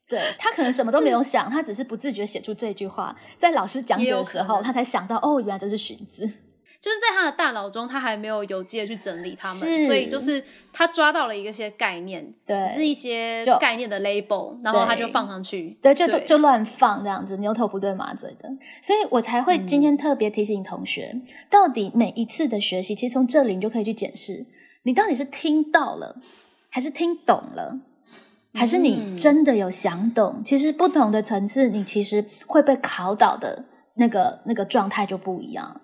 [0.10, 6.28] 对他可能什么都没有想，他只是不自觉写出这句话，在老师讲解的时候，他才想到哦，原来这是荀子。
[6.80, 18.48] 就是在他的大脑中，他还没有有机的去整理他们，是所以就是他抓到了一个些概念，对只是一些概念的 label，然后他就放上去，对，就对就乱放这样子，牛头不对马嘴的，
[18.82, 24.46] 所以我才会今天特别提醒同学，到底每一次的学习，其实从这里你就可以去检视，
[24.84, 26.16] 你到底是听到了，
[26.70, 27.80] 还是听懂了，
[28.54, 30.44] 还是你嗯真的有想懂？
[30.46, 35.82] 其实不同的层次，你其实会被考倒的那个那个状态就不一样。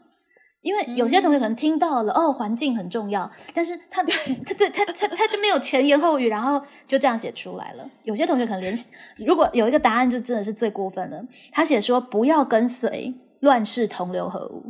[0.64, 4.14] 因为有些同学可能听到了、哦，环境很重要，但是他他
[4.58, 7.88] 他他他他就没有前言后语，然后就这样写出来了。
[8.04, 8.76] 有些同学可能连
[9.18, 14.64] 如果有一个答案就真的是最过分了，他写说不要跟随乱世同流合污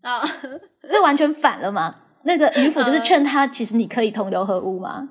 [0.00, 0.22] 啊，
[0.88, 1.96] 这完全反了嘛？
[2.22, 5.08] 那个渔夫就是劝他，其实你可以同流合污吗？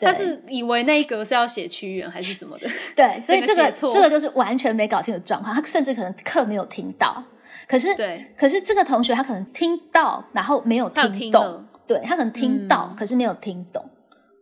[0.00, 2.68] 他是以为那一格是要写屈原还是什么的？
[2.94, 7.24] 对，所以这个这个就是完全没搞清楚状况，他甚至可能课没有听到。
[7.66, 13.84] 可是，对，可是这个同学他可能听到，然后没有听懂，对他可能听到，可是没有听懂。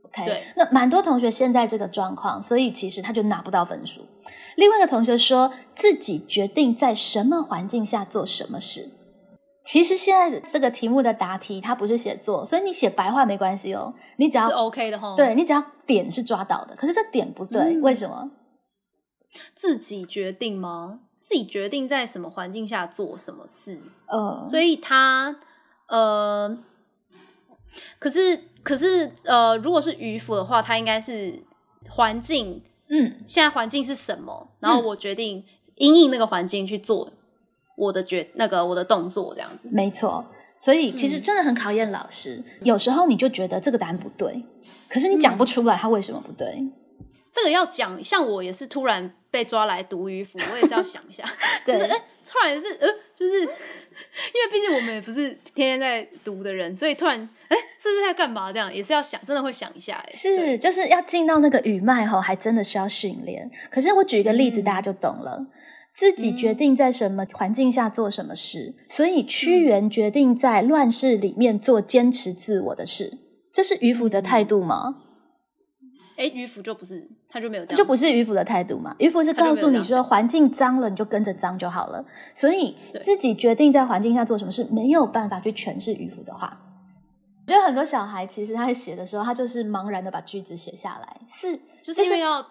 [0.04, 4.06] OK，那蛮多同学现在这个状况，所以其实他就拿不到分数。
[4.56, 8.90] 另外一个同学说自己决定在什么环境下做什么事。
[9.66, 13.92] 其实现在这个题目的答题，它不是写作，所以你写白话没关系哦。
[14.16, 16.76] 你只要是 OK 的哈，对你只要点是抓到的。
[16.76, 18.30] 可是这点不对，为什么？
[19.54, 21.00] 自己决定吗？
[21.20, 25.36] 自己决定在什么环境下做什么事，呃，所以他
[25.88, 26.56] 呃，
[27.98, 31.42] 可是可是呃，如果是渔夫的话，他应该是
[31.90, 34.48] 环境，嗯，现在环境是什么？
[34.60, 37.10] 然后我决定因应那个环境去做
[37.76, 40.26] 我的决那个我的动作，这样子，没错。
[40.56, 44.44] 所以其实真的很考验老师，有时候你就觉得这个答案不对，
[44.88, 46.68] 可是你讲不出来他为什么不对。
[47.30, 51.22] 这个要讲，像我也是突然被抓来读渔夫，我也是要想一下，
[51.66, 58.50] 就是哎，突然是呃，就是因为毕竟我们也不是天天在读的人，所以突然哎，这是在干嘛？
[58.50, 60.02] 这样也是要想，真的会想一下。
[60.08, 63.50] 是，就是要进到那个语脉后，还真的需要训练。
[63.70, 65.44] 可是我举一个例子，大家就懂了。
[65.96, 73.16] 自己决定在什么环境下做什么事，所以屈原决定在乱世里面做坚持自我的事，
[73.50, 74.96] 这是迂腐的态度吗？
[76.18, 78.94] 哎，迂腐就不是，他就没有，这就不是迂腐的态度嘛？
[78.98, 82.04] 迂腐是告诉你说，环境脏了，你就跟着脏就好了。
[82.34, 86.60] 所以自己决定在环境下做什么事，没有办法去诠释迂腐的话。
[87.46, 92.44] 我觉得很多小孩其实他在写的时候，他就是茫然的把句子写下来，是就是要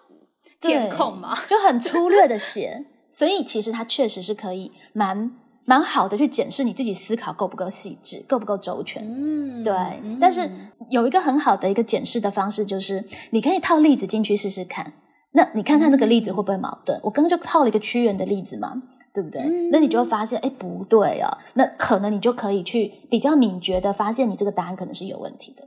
[0.60, 2.86] 填空嘛，就很粗略的写。
[3.16, 5.30] 所以其实它确实是可以蛮。
[5.68, 9.02] 蛮好的，去检视你自己思考够不够细致，够不够周全。
[9.04, 9.74] 嗯，对。
[10.20, 10.48] 但是
[10.90, 14.92] 有一个很好的一个检视的方式，就是你可以套例子进去试试看。
[15.32, 17.00] 那你看看那个例子会不会矛盾？
[17.02, 18.80] 我刚刚就套了一个屈原的例子嘛，
[19.12, 19.42] 对不对？
[19.72, 21.36] 那你就会发现，哎，不对啊。
[21.54, 25.66] 那可能你就可以去比较敏觉的发现，你这个答案可能是有问题的。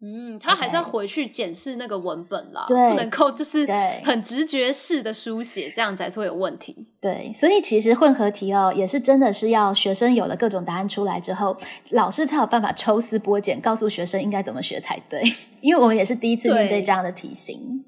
[0.00, 3.66] 嗯，他还是要回去检视那个文本啦，对不能够就是
[4.04, 6.86] 很直觉式的书写，这样才是会有问题。
[7.00, 11.56] 对，所以其实混合题哦，也是真的是要学生有了各种答案出来之后，
[11.90, 15.20] 老师才有办法抽丝剥茧，告诉学生应该怎么学才对。
[15.60, 17.84] 因为我们也是第一次面对这样的题型。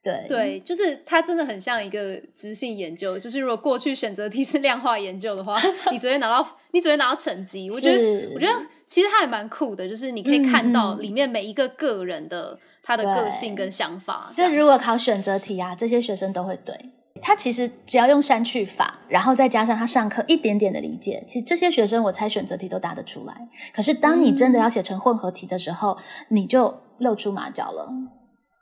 [0.00, 7.68] 对对，就是它真的很像一个直性研究，就是如果过去选择题是量化研究的话， 你只会拿到你只会拿到成绩。
[7.68, 8.52] 我觉得，我觉得。
[8.88, 14.30] 其实它也蛮酷的，就是你可以看到里面每一个个人的他的个性跟想法。
[14.32, 16.74] 这如果考选择题啊，这些学生都会对。
[17.20, 23.34] 他其实只要用删去法，然后再加上他上课一点点的理解，其实这些学生我猜选择题都答得出来。
[23.74, 25.98] 可是当你真的要写成混合题的时候，
[26.28, 27.88] 你就露出马脚了。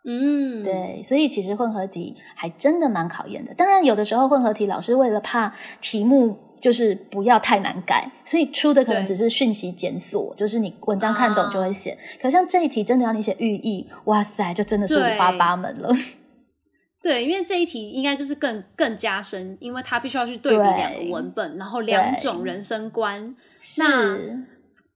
[0.08, 3.54] 嗯，对，所以其实混合题还真的蛮考验的。
[3.54, 6.38] 当然，有的时候混合题老师为了怕题目。
[6.60, 11.96] 就是不要太难改，所以出的可能只是讯息检索，就是你文章看懂就会写。
[12.20, 15.90] 可像这一题真的要你写寓意，哇塞，就真的是五花八门了。
[17.02, 23.36] 对，因为这一题应该就是更更加深，因为它必须要去对比两个文本，然后两种人生观。
[23.78, 24.18] 那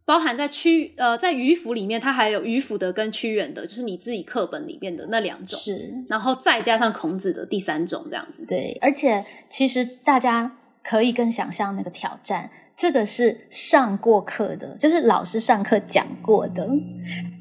[0.05, 8.45] 包含在屈呃在渔府里面，它还有渔府的跟屈原的，就是你自己课本里面的那两种，是，然后再加上孔子的第三种这样子。
[8.49, 10.57] 对，而且其实大家。
[10.83, 16.69] 可以更想象那个挑战，这个是上过课的，就是老师上课讲过的，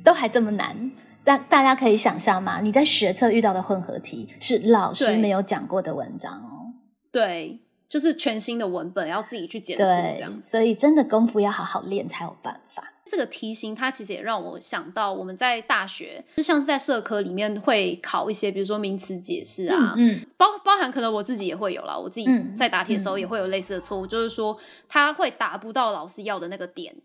[0.03, 0.91] 都还这么难。
[1.23, 2.59] 大大家可以想象吗？
[2.61, 6.73] 你在学测遇到的混合题是老师没有讲过的文章哦。
[7.11, 10.41] 对，就是全新的文本，要自己去检视这样。
[10.41, 12.83] 所以真的功夫要好好练才有办法。
[13.09, 26.95] 这个题型，它其实也让我想到，我们在大学，就像是在社科里面会考一些，比如说名词解释啊，嗯，包包含可能我自己也会有啦，我自己在答题的时候也会有类似的错误，就是说他会达不到老师要的那个点，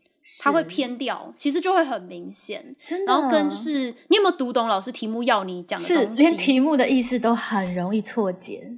[0.41, 2.77] 他会偏掉，其实就会很明显。
[2.85, 6.23] 真的，然后跟就是你有没有读懂老师题目要你讲的东西？
[6.23, 8.77] 连题目的意思都很容易错解。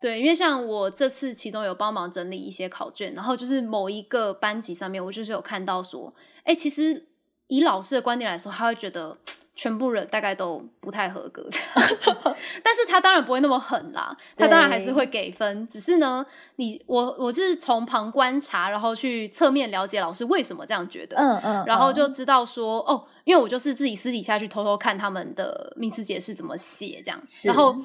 [0.00, 6.14] 对，因为像我这次其中有帮忙整理一些考卷，然后就是某一个班级上面，我就是有看到说，
[6.48, 7.06] 哎，其实
[7.48, 9.18] 以老师的观点来说，他会觉得
[9.54, 16.24] 全部人大概都不太合格这样， 但是他当然不会那么狠啦，他当然还是会给分，只是呢，
[16.56, 27.76] 你我我是从旁观察，然后去侧面了解老师为什么这样觉得，嗯嗯，然后就知道说哦，因为我就是自己私底下去偷偷看他们的名词解释怎么写这样，然后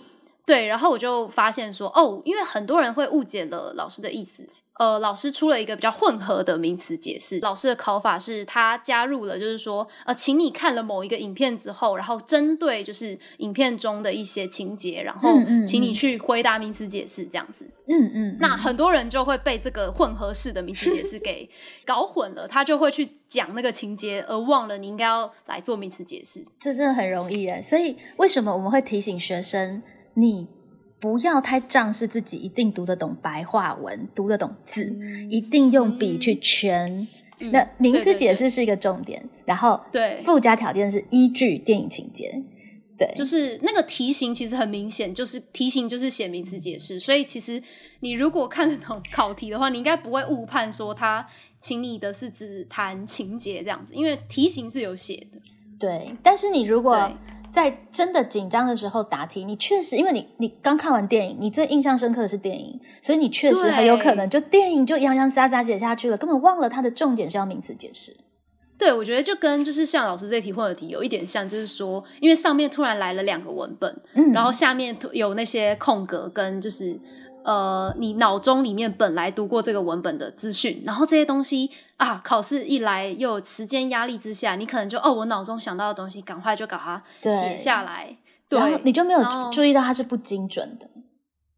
[0.45, 4.47] 对，然后我就发现说哦，因为很多人会误解了老师的意思。
[4.79, 7.39] 呃，老师出了一个比较混合的名词解释。
[7.41, 15.29] 老师的考法是他加入了，就是说，呃，请你看了某一个影片之后，然后针对就是影片中的一些情节，然后
[15.65, 17.65] 请你去回答名词解释，这样子。
[17.87, 18.37] 嗯嗯。
[18.39, 21.47] 那很多人就会被这个混合式的名词解释给
[21.85, 26.43] 搞混了，他就会去讲那个情节，而忘了你应该要来做名词解释。
[26.59, 29.83] 这真的很容易哎，所以为什么我们会提醒学生
[30.15, 30.47] 你？
[31.03, 34.97] 不要太仗势，自己一定读得懂白话文，读得懂字，
[35.29, 37.05] 一定用笔去圈。
[37.51, 42.41] 那名词解释是一个重点，然后对附加条件是依据电影情节。
[42.97, 46.97] 对，就是那个题型其实很明显，就是题型就是写名词解释。
[46.97, 47.61] 所以其实
[47.99, 51.27] 你如果看得懂考题的话，你应该不会误判说他
[51.59, 55.37] 请你的是只谈情节这样子，因为题型是有写的。
[55.77, 57.11] 对，但是你如果。
[57.53, 68.17] 在真的紧张的时候答题，你确实因为你你刚看完电影，你最印象深刻的是电影，所以你确实很有可能就电影就洋洋洒洒写下去了，根本忘了它的重点是要名词解释。
[68.77, 74.01] 对，我觉得就跟就是像老师这题混合题有一点像，就是说，因为上面突然来了两个文本，
[74.33, 76.99] 然后下面有那些空格跟就是。
[77.43, 88.17] 呃，你脑中里面本来读过这个文本的资讯，然后这些东西啊，考试一来又有时间压力之下，你可能就哦，我脑中想到的东西，赶快就把它写下来，
[88.49, 89.21] 然后你就没有
[89.51, 90.89] 注意到它是不精准的。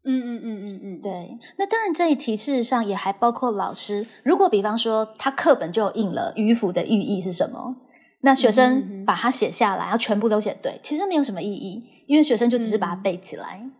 [0.04, 1.38] 嗯嗯嗯嗯嗯，对。
[1.56, 7.76] 那当然，这一题事实上也还包括老师，如果比方说他课本就印了迂腐的寓意是什么，
[8.20, 13.70] 那学生把它写下来，要全部都写对，其实没有什么意义，因为学生就只是把它背起来。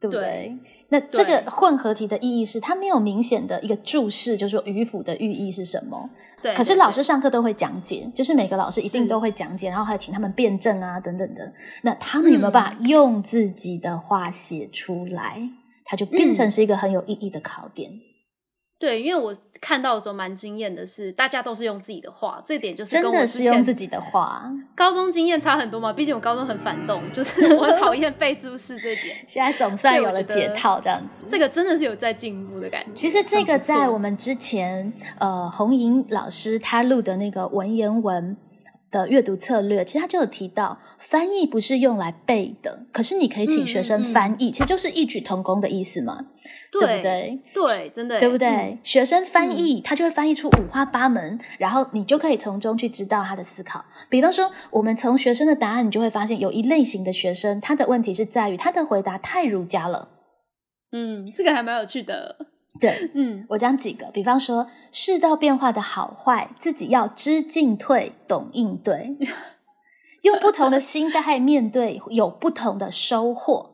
[0.00, 0.56] 对不对？
[0.90, 6.10] 那这个混合题的意义是，它没有明显的一个注释，就是说迂腐的寓意是什么。
[6.42, 6.52] 对。
[6.54, 11.52] 可是老师上课都会讲解，就是每个老师一定都会讲解，然后还请他们辩证啊，等等的。
[11.82, 15.48] 那他们有没有办法用自己的话写出来？
[15.84, 17.90] 它就变成是一个很有意义的考点。
[18.80, 24.50] 对，因为我看到的时候蛮惊艳的，是大家都是用自己的话，这点就是真的是用自己的话。
[24.74, 29.14] 高中经验差很多嘛，毕竟我高中很反动，就是 我讨厌背注释这点。
[29.28, 32.90] 现在总算有了解套，这样子，这个真的是有在进步的感觉。
[32.94, 38.34] 其实这个在我们之前，呃，红莹老师他录的那个文言文。
[38.90, 46.26] 的阅读策略，其实他就有提到，翻译不是用来背的，可是你可以请学生翻译，其实就是异曲同工的意思嘛，
[46.72, 47.40] 对不对？
[47.54, 48.78] 对，真的，对不对？
[48.82, 53.84] 学生翻译，他就会翻译出五花八门，然后你就可以从中去知道他的思考。
[54.08, 60.08] 比方说，我们从学生的答案，你就会发现有一类型的学生，他的问题是在于他的回答太儒家了。
[60.92, 62.36] 嗯，这个还蛮有趣的。
[62.80, 69.16] 对，嗯，我讲几个，比方说世道变化的好坏，自己要知进退，懂应对，
[70.22, 73.70] 用不同的心态面对，有不同的收获。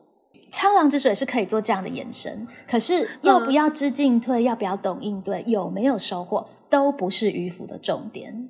[0.49, 8.49] 沧浪之水是可以做这样的延伸，可是要不要知进退，要不要懂应对，有没有收获，都不是渔夫的重点。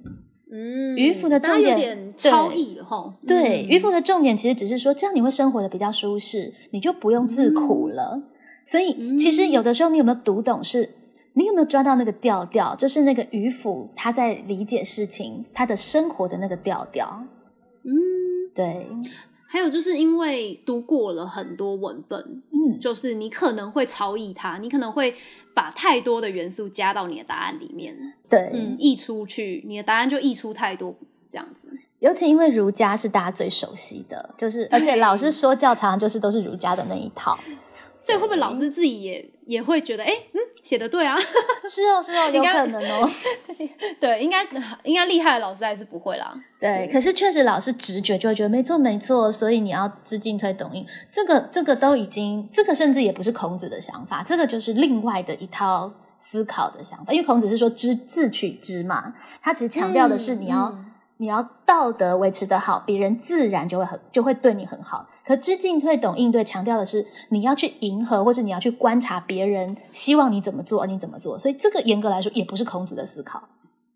[0.49, 3.15] 嗯，渔夫的重点超意了哈。
[3.27, 8.21] 对，渔夫的重点其实只是说，这样你会生活的比较舒适，你就不用自苦了。
[8.67, 10.61] 所以，其实有的时候，你有没有读懂？
[10.61, 10.93] 是
[11.33, 12.75] 你有没有抓到那个调调？
[12.75, 17.23] 就是那个渔夫他在理解事情，他的生活的那个调调。
[17.83, 17.91] 嗯，
[18.53, 18.85] 对。
[19.49, 22.19] 还有就是因为读过了很多文本，
[22.51, 25.15] 嗯，就是你可能会超译它，你可能会
[25.53, 27.95] 把太多的元素加到你的答案里面。
[28.27, 30.93] 对，嗯，溢出去，你的答案就溢出太多
[31.29, 31.69] 这样子。
[31.99, 37.39] 尤其因为儒家是大家最熟悉的，就是而且老师说教常常就是都是儒家的那一套。
[37.97, 41.17] 所以会不会老师自己也也会觉得，哎，嗯，写的对啊？
[41.67, 43.09] 是哦，是哦， 有可能哦。
[43.99, 44.45] 对，应该
[44.83, 46.33] 应该厉害的老师还是不会啦。
[46.59, 57.11] 对，可是确实老师直觉就会觉得没错没错，所以你要知进推懂应，这个这个都已经，这个甚至也不是孔子的想法，这个就是另外的一套思考的想法。
[57.11, 60.77] 因为孔子是说知自取之嘛，他其实强调的是你要。
[61.17, 65.07] 你要道德维持的好，别人自然就会很就会对你很好。
[65.25, 71.37] 可知进退懂应对，强调的是你要去迎合，或者你要去观察别人希望你怎么做，而你怎么做。
[71.39, 73.49] 所以这个严格来说也不是孔子的思考，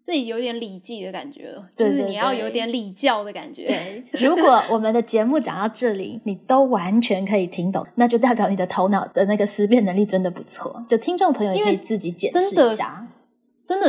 [0.03, 3.67] 这有点礼记的感觉了，就是你要有点礼教的感觉。
[3.67, 10.84] 对，如果我们的节目讲到这里，你都完全可以听懂，那就代表你的头脑的那个思辨能力真的不错。
[10.89, 12.55] 就听众朋友也可以自己解释一下。
[12.55, 12.76] 真的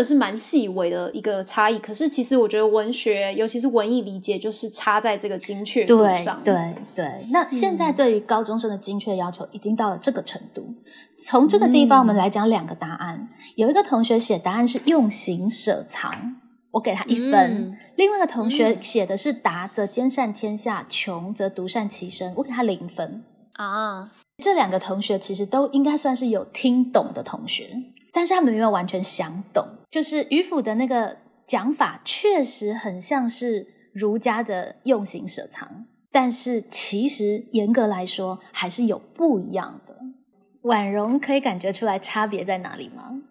[0.05, 1.79] 是蛮细微的一个差异。
[1.79, 6.41] 可是其实我觉得文学，尤其是文艺理解，就是差在这个精确度上。
[6.45, 10.75] 对对，那现在对于高中生的精确要求已经到了这个程度。
[11.17, 13.29] 从这个地方，我们来讲两个答案。
[13.57, 16.37] 有一个同学写答案是用形舍藏，
[16.73, 23.25] 我给他一分；另外一个同学写的是达则兼善天下，穷则独善其身，我给他零分
[23.55, 24.11] 啊。
[24.39, 27.77] 这两个同学其实都应该算是有听懂的同学。
[28.13, 39.97] 但是他们没有完全想懂，就是迂腐的那个讲法，确实很像是儒家的用心舍藏，但是其实严格来说还是有不一样的。
[40.63, 43.23] 婉容可以感觉出来差别在哪里吗？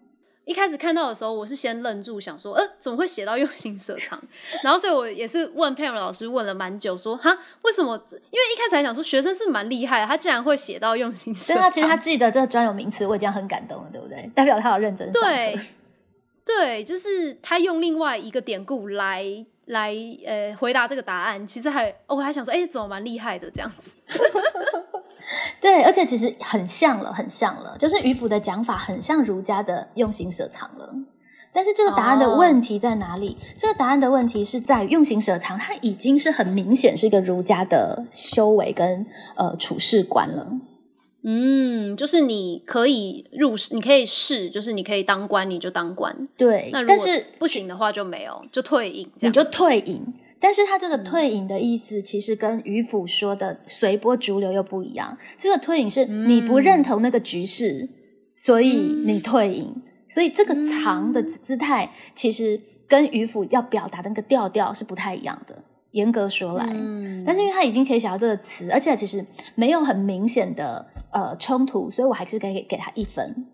[0.44, 4.20] 一开始看到的时候，我是先愣住，想说，呃，怎么会写到用心社藏？
[4.64, 7.94] 然后，所以我也是问佩蓉老师，问了蛮久，说，哈，为什么？
[8.10, 11.62] 因为一开始还想说，学生是蛮厉害，他竟然会写到用心社藏。
[11.62, 14.30] 对啊，其实他 记得这个专有名词，我已经很感动了，对不对？
[14.34, 15.56] 代表他有认真上对，
[16.44, 19.24] 对，就是他用另外一个典故来
[19.66, 19.94] 来
[20.26, 21.46] 呃回答这个答案。
[21.46, 23.92] 其实还，我还想说，哎，怎么蛮厉害的这样子。
[25.60, 30.94] 对，而且其实很像了，很像了，就是渔夫的讲法很像儒家的用心舍藏了。
[31.54, 33.36] 但是这个答案的问题在哪里？
[33.58, 39.04] 这个答案的问题是在用心舍藏，它已经是很明显是一个儒家的修为跟
[39.34, 40.46] 呃处事观了。
[41.24, 46.28] 嗯，就是你可以入，你可以试，就是你可以当官，你就当官。
[46.36, 50.02] 对，那但是不行的话就没有，就退隐，你就退隐。
[50.40, 55.16] 但是他这个退隐的意思，其实跟渔府说的随波逐流又不一样。
[55.38, 57.88] 这个退隐是你不认同那个局势，
[58.34, 58.72] 所以
[59.06, 59.72] 你退隐。
[60.08, 65.62] 所以这个藏的姿态，其实跟渔府要表达的那个调调是不太一样的。
[65.92, 69.24] 严格说来，嗯但是因为他已经可以想到这个词，而且其实
[69.54, 73.46] 没有很明显的呃冲突，所以我还是可以给他一分。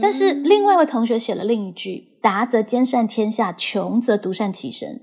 [0.00, 5.00] 但是另外一位同学写了另一句：“达则兼善天下，穷则独善其身。”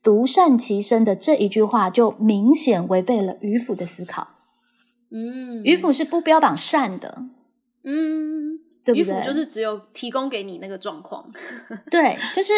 [0.00, 4.28] 独善其身的这一句话，就明显违背了渔府的思考。
[5.10, 7.24] 嗯，渔府是不标榜善的。
[7.82, 9.26] 嗯，对不对？
[9.26, 11.28] 就是只有提供给你那个状况。
[11.90, 12.52] 对，就是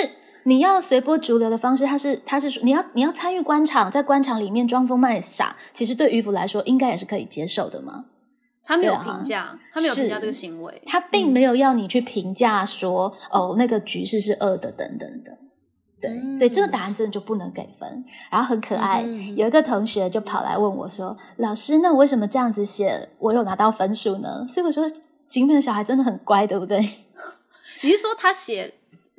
[0.45, 1.87] 你要随波逐流的方式。
[1.87, 8.07] 他是，他是说你要你要参与官场，在官场里面装疯卖傻，其实对渔府来说，应该也是可以接受的嘛。
[8.65, 15.39] 他没有评价，他没有评价这个行为，他并没有要你去评价说哦，那个局势是恶的等等的。
[16.01, 18.05] 对，所以这个答案真的就不能给分。
[18.31, 19.03] 然后很可爱，
[19.37, 24.91] 有一个同学就跑来问我说：“老师，那我为什么这样子写，我有拿到分数呢？”所以我说，
[25.29, 26.79] 今天的小孩真的很乖，对不对？
[27.83, 28.73] 你是说他写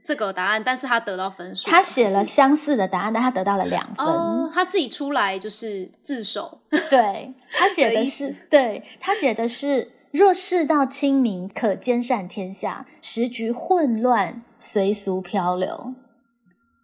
[0.03, 1.69] 这个答案，但是他得到分数？
[1.69, 4.05] 他写了相似的答案，但他得到了两分。
[4.51, 6.59] 他自己出来就是自首。
[6.89, 15.93] 对他写的是，对他写的是：“若世道清明，可兼善天下；时局混乱，随俗漂流。”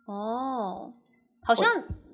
[0.05, 0.91] 哦，
[1.41, 1.67] 好像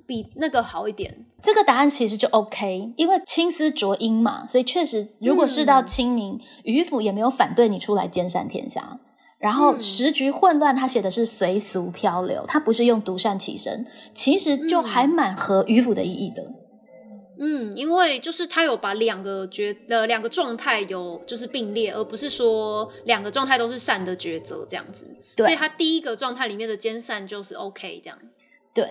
[0.08, 1.26] 比那个好一点。
[1.41, 8.99] 这个答案其实就 OK，因为青丝浊音嘛，所以确实，如果世道清明，渔府也没有反对你出来兼善天下。
[9.44, 13.86] 然后时局混乱，他写的是随俗漂流，他不是用独善其身，
[14.16, 16.46] 其实就还蛮合渔府的意义的。
[17.38, 25.06] 嗯，因为就是他有把两个觉呃两个状态有就是并列，而不是说两个状态都是善的抉择这样子。
[25.36, 28.18] 所以他第一个状态里面的兼善就是 OK 这样。
[28.74, 28.89] 对。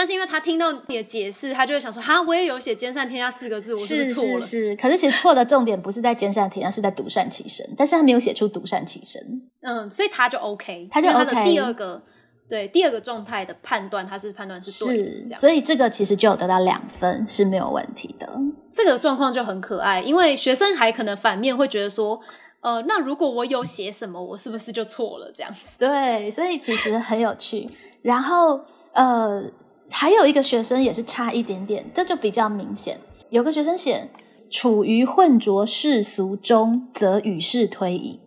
[0.00, 4.40] 但是因为他听到你的解释，他就会想说：哈，我也有写“兼善天下”四个字，我是错了。
[4.40, 4.76] 是是是。
[4.76, 7.68] 可是其实错的重点不是在“兼善天下”，是在“独善其身”。
[7.76, 9.20] 但是他没有写出“独善其身”。
[9.60, 11.44] 嗯，所以他就 OK，他就 OK。
[11.44, 12.02] 第二个。
[12.48, 18.28] 对第二个状态的判断，他是判断是对，所以这个其实就有得到两分是没有问题的。
[18.72, 22.20] 这个状况就很可爱，因为学生还可能反面会觉得说，
[22.60, 25.30] 呃，那如果我有写什么，我是不是就错了？
[25.32, 25.78] 这样子。
[25.78, 27.70] 对，所以其实很有趣。
[28.02, 28.60] 然后，
[28.94, 29.44] 呃，
[29.90, 33.00] 还有一个学生也是差一点点，这就比较明显。
[33.30, 34.10] 有个学生写
[34.50, 38.20] ：“处于混浊世俗中，则与世推移。”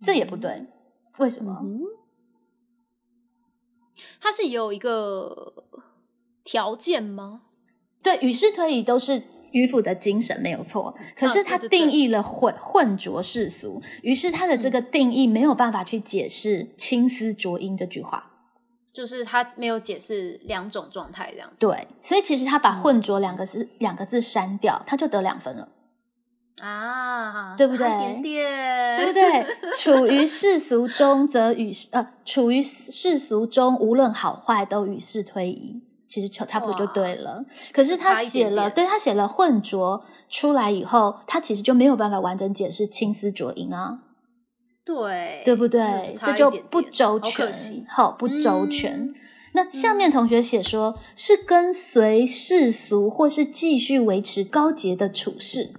[0.00, 0.66] 这也不对，
[1.18, 1.60] 为什么？
[4.20, 5.64] 它是有一个
[6.44, 7.42] 条件吗？
[8.02, 18.37] 对，与世推移都是迂腐的精神没有错，可是它定义了混混浊世俗，于是它的这个定义没有办法去解释青丝浊音这句话，
[18.92, 21.50] 就是他没有解释两种状态这样。
[21.58, 25.68] 对，所以其实他把混浊两个字两个字删掉，他就得两分了。
[26.60, 27.86] 啊，对不对？
[27.86, 29.46] 点点对不对？
[29.78, 35.82] 处于世俗中，则与呃，处于世俗中，无论好坏，都与世推移。
[36.08, 37.44] 其实差差不多就对了。
[37.70, 44.00] 可是他写了，对他写了混浊出来以后，他其实就没有办法完整解释青丝浊音啊。
[44.88, 45.80] 对，对不对？
[46.18, 47.52] 这就不周全，
[47.88, 48.92] 好不周全。
[48.92, 49.14] 嗯
[49.52, 55.72] 那下面同学写说，是跟随世俗，或是继续维持高洁的处事。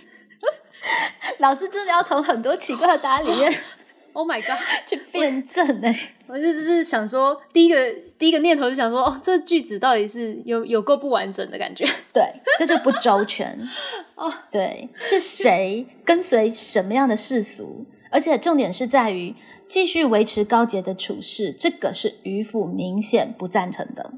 [1.38, 3.52] 老师真的要从很多奇怪的答案里面
[4.14, 4.58] Oh my god！
[4.88, 11.84] 去辩证哎、我就只是想说，第一个第一个念头就想说，哦，这句子到底是有有够不完整的感觉。
[12.12, 12.24] 对，
[12.58, 13.68] 这就不周全
[14.16, 14.32] 哦。
[14.50, 17.86] 对，是谁跟随什么样的世俗？
[18.10, 19.34] 而且重点是在于
[19.68, 24.12] 继续维持高洁的处事，这个是渔夫明显不赞成的。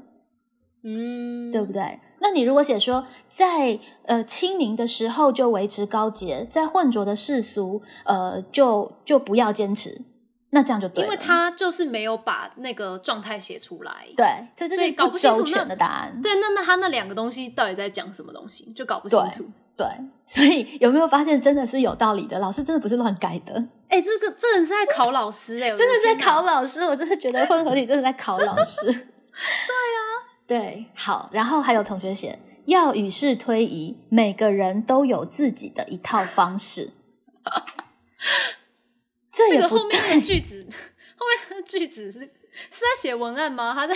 [0.85, 1.99] 嗯，对不对？
[2.19, 10.01] 那你如果写说在呃清明的时候就维持高洁，在混浊的世俗呃就就不要坚持，
[10.49, 11.07] 那这样就对了。
[11.07, 13.91] 因为他就是没有把那个状态写出来。
[14.17, 14.25] 对，
[14.55, 16.19] 这就所以搞不清楚的答案。
[16.21, 19.45] 对，那那他那两个东西到底在讲什么东西，就搞不清楚。
[19.75, 19.87] 对，
[20.25, 22.37] 所以有没有发现真的是有道理的？
[22.39, 26.81] 老师真的不是乱改的，哎、这个这人是在考老师哎、我真的是在考老师。
[26.83, 28.81] 我真的觉得混合体真的在考老师。
[28.89, 30.01] 对啊，
[30.47, 31.29] 对，好。
[31.31, 36.89] 然后还有同学写要与世推移，每个人都有自己的一套方式。
[39.31, 40.67] 这这也不个后面的句子，
[41.15, 42.29] 后面的句子是是
[42.71, 43.73] 在写文案吗？
[43.75, 43.95] 他在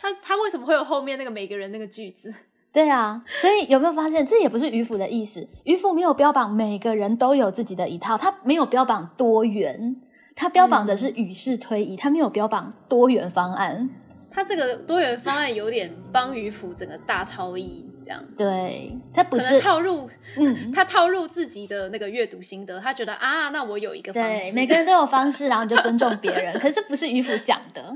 [0.00, 2.32] 他他为什么会有后面那个每个人那个句子？
[2.72, 5.46] 对啊，所以有没有发现，这也不是渔夫的意思？
[5.64, 9.96] 渔夫没有标榜每个人都有自己的一套，他没有标榜多元，
[10.34, 13.90] 他标榜的是与世推移，他没有标榜多元方案。
[14.30, 20.08] 他这个多元方案有点帮渔夫整个大超意，这样对，他不是套入
[20.38, 26.50] 嗯， 他套入自己的那个阅读心得，他觉得啊，那我有一个方对，每个人都有方式，然后你就尊重别人。
[26.58, 27.94] 可是这不是渔夫讲的，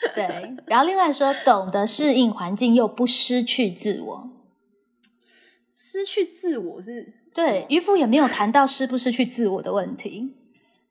[0.14, 0.56] 对。
[0.66, 4.30] 然后另外说，懂得适应环境又不失去自我。
[5.72, 10.34] 失去自我是对，渔夫也没有谈到失不失去自我的问题，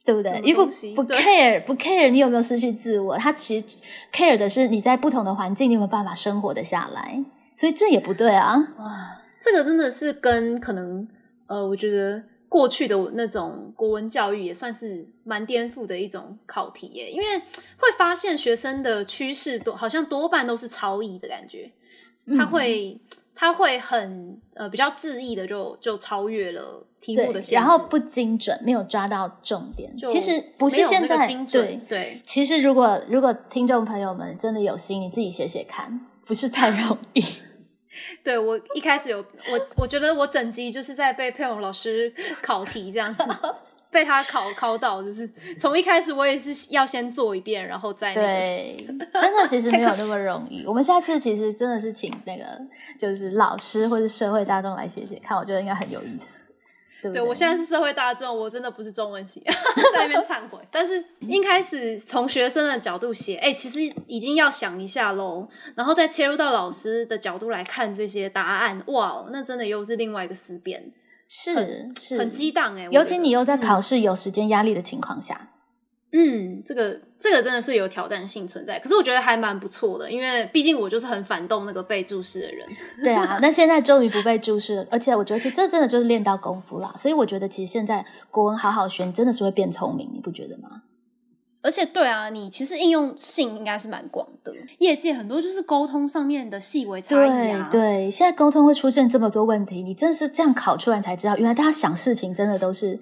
[0.05, 0.21] 对不？
[0.23, 3.65] 对渔夫不 care 不 care 你有没有失去自我，他其实
[4.13, 7.23] care 的是你在不同的环境，你有没有办法生活的下来。
[7.55, 8.55] 所以这也不对啊。
[8.77, 11.05] 哇，这个真的是跟可能
[11.47, 21.71] 呃，我觉得过去的那种国文教育也算是蛮颠覆的一种考题耶，因为会发现学生的趋势多好像多半都是超译的感觉，
[22.37, 22.99] 他嗯会。
[23.39, 29.95] 他会很呃比较恣意的就就超越了题目的对，限制，然后不精准，没有抓到重点。
[29.95, 37.23] 就其实不是现在个精准对，对其实如果如果听众朋友们真的有心，你自己写写看，不是太容易。
[38.23, 39.19] 对，我一开始有
[39.49, 43.23] 我我觉得我整集就是在被佩蓉老师考题这样子。
[43.89, 45.27] 被他考考到，就是
[45.57, 50.65] 从一开始我也是要先做一遍，然后再、那个、对，真的其实 没有那么容易。
[50.67, 52.43] 我们下次其实真的是请那个
[52.99, 56.36] 就是老师或是社会大众来写写看，我觉得应该很有意思。
[57.01, 59.41] 对我现在是社会大众，我真的不是中文系，
[59.93, 60.59] 在那边忏悔。
[60.71, 70.91] 但是一开始从学生的角度写，哎、其实已经要想一下喽，然后再切入到老师的角度来看这些答案，哇，那真的又是另外一个思辨，
[71.27, 75.49] 是是很激荡哎、我尤其你又在考试有时间压力的情况下，
[76.11, 82.67] 嗯，这个这个真的是有挑战性存在，可是我觉得还蛮不错的，因为毕竟我就是很反动那个被注视的人。
[83.03, 86.93] 对啊， 那现在终于不被注视了，而且我觉得其实这真的就是练到功夫啦。
[86.97, 90.83] 所以我觉得其实现在国文好好学，你真的是会变聪明，你不觉得吗？
[91.63, 97.71] 而且对啊，你其实应用性应该是蛮广的，业界很多就是沟通上面的细微差异。
[97.71, 102.97] 对，现在沟通会出现这么多问题，你真的是这样考出来才知道，原来大家想事情真的都是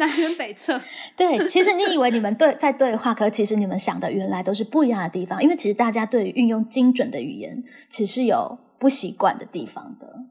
[0.00, 0.80] 南辕北辙。
[1.16, 1.46] 对。
[1.46, 10.24] 其实你以为你们对在对话，可其实你们想的原来都是不一样的地方，因为其实大家对于运用精准的语言，其实是有不习惯的地方的。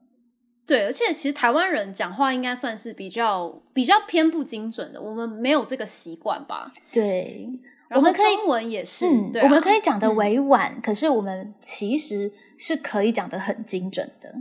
[0.65, 6.71] 对，而且其实台湾人讲话应该算是比较比较偏不精准的，我们没有这个习惯吧。
[6.91, 7.49] 对，
[7.95, 14.31] 我们可以中文也是，嗯，对啊我们可以讲的委婉，可是我们其实是可以讲的很精准的。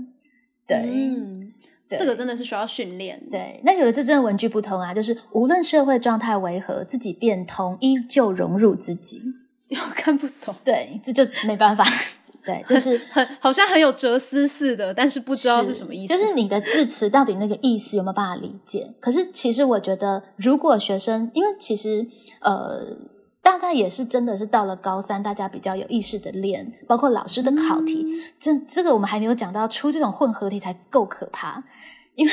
[0.67, 1.38] 对，嗯，对
[1.97, 3.23] 这个真的是需要训练。
[3.31, 9.23] 对，那有的就真的文句不通啊，就是无论社会状态为何，自己变通，依旧融入自己。
[9.71, 11.85] 我看不懂，对，这就没办法。
[12.45, 16.15] 对，就是很好像很有哲思似的，但是不知道是什么意思。
[16.15, 18.95] 就是你的字词到底那个意思有没有办法理解？
[19.01, 22.07] 可是其实我觉得，如果学生，因为其实
[22.41, 22.97] 呃。
[23.49, 28.33] 大概也是真的是到了高三，大家比较有意识的练，包括老师的考题，嗯。
[28.39, 31.65] 这这个我们还没有讲到，出这种混合题才够可怕，
[32.15, 32.33] 因为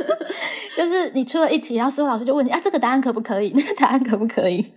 [0.76, 3.50] 就是你出了一题，然后所有老师就问你啊，这个答案可不可以？
[3.56, 4.74] 那个答案可不可以？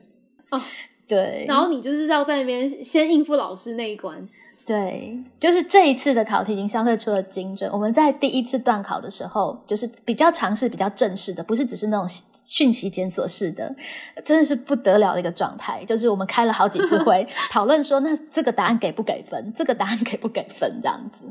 [0.50, 0.62] 哦，
[1.10, 4.26] 对，然后你就是要在那边先应付老师那一关，
[4.66, 7.70] 对，就是这一次的考题已经相对出了精准。
[7.72, 12.08] 我们在第一次段考的时候，就是比较尝试、比较正式的，不是只是那种
[12.44, 13.76] 讯息检索式的，
[14.24, 15.86] 真的是不得了的一个状态。
[15.86, 19.54] 就是我们开了好几次会， 讨论说，那这个答案给不给分？
[19.54, 20.80] 这个答案给不给分？
[20.82, 21.24] 这样子。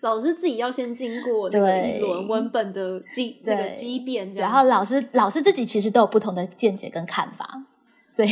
[0.00, 7.62] 老师自己要先经过那个一轮文本的激那个激变，然后老师老师自己其实都有不同的见解跟看法，
[8.10, 8.28] 所以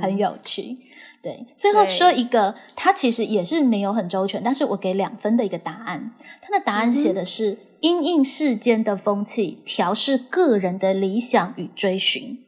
[0.00, 0.78] 很有趣。
[1.26, 6.14] 对，最后说一个，他其实也是没有很周全，但是我给两分的一个答案。
[6.40, 12.38] 他的答案写的是因应世间的风气，调试个人的理想与追寻。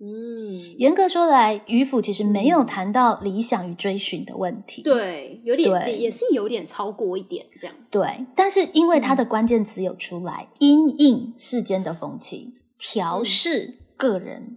[0.00, 4.80] 嗯，严格说来，渔府其实没有谈到理想与追寻的问题。
[4.80, 7.76] 对，有点，也是有点超过一点这样。
[7.90, 14.56] 对，但是因为它的关键词有出来，因应世间的风气，调试个人。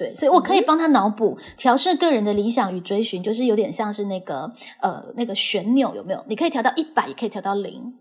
[0.00, 6.24] 对，所以我可以帮他脑补调试个人的理想与追寻，就是有点像是那个呃那个旋钮有没有？
[6.26, 7.92] 你可以调到一百，也可以调到零，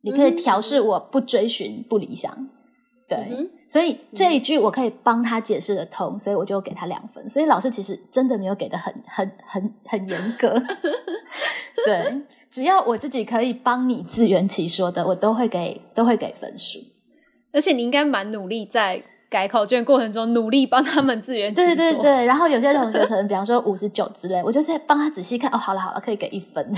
[0.00, 2.48] 你可以调试我不追寻不理想。
[3.06, 7.28] 对，所以这一句我可以帮他解释的通，所以我就给他两分。
[7.28, 10.58] 所以老师其实真的没有给的很很很很严格。
[11.84, 16.78] 对，只要我自己可以帮你自圆其说的，我都会给都会给分数。
[17.52, 19.02] 而且你应该蛮努力在。
[19.32, 21.74] 改考卷过程中，努力帮他们自圆其说。
[21.74, 25.50] 对对对，然后有些同学可能，比方说五十九之类，我就在帮他仔细看。
[25.50, 26.70] 哦，好了好了，可以给一分，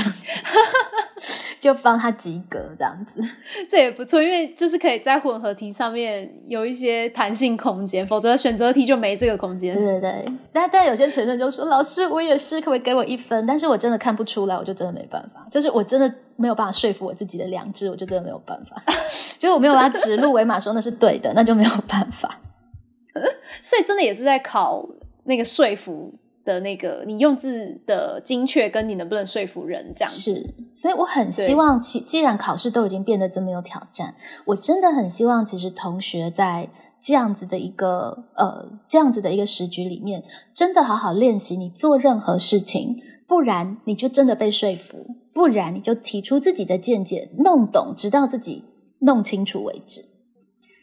[1.64, 3.22] 就帮他及格这样子。
[3.70, 9.74] 这也不错，因为就是可以在混合题上面有一些弹性空间，否则选择题就没这个空间。
[9.74, 18.82] 对对对，但但有些学生就说：“老师，我也是，可不可以给我一分？”但是我真的看不出来，我就真的没办法，就是我真的没有办法说服我自己的良知，我就真的没有办法，
[19.40, 22.28] 就是我没有办法指鹿为马说那是对的，那就没有办法。
[23.62, 24.86] 所以真的也是在考
[25.24, 26.12] 那个说服
[26.44, 30.54] 的那个你用字的精确，跟你能不能说服人这样是。
[30.74, 34.14] 所以我很希望，其既然考试都已经变得这么有挑战，
[34.46, 36.68] 我真的很希望，其实同学在
[37.00, 40.22] 这样子的一个呃这样子的一个时局里面，
[40.52, 41.56] 真的好好练习。
[41.56, 48.64] 你做任何事情，不然你就真的被说服，不然你就提出自己的见解，弄懂，直到自己
[49.00, 50.04] 弄清楚为止。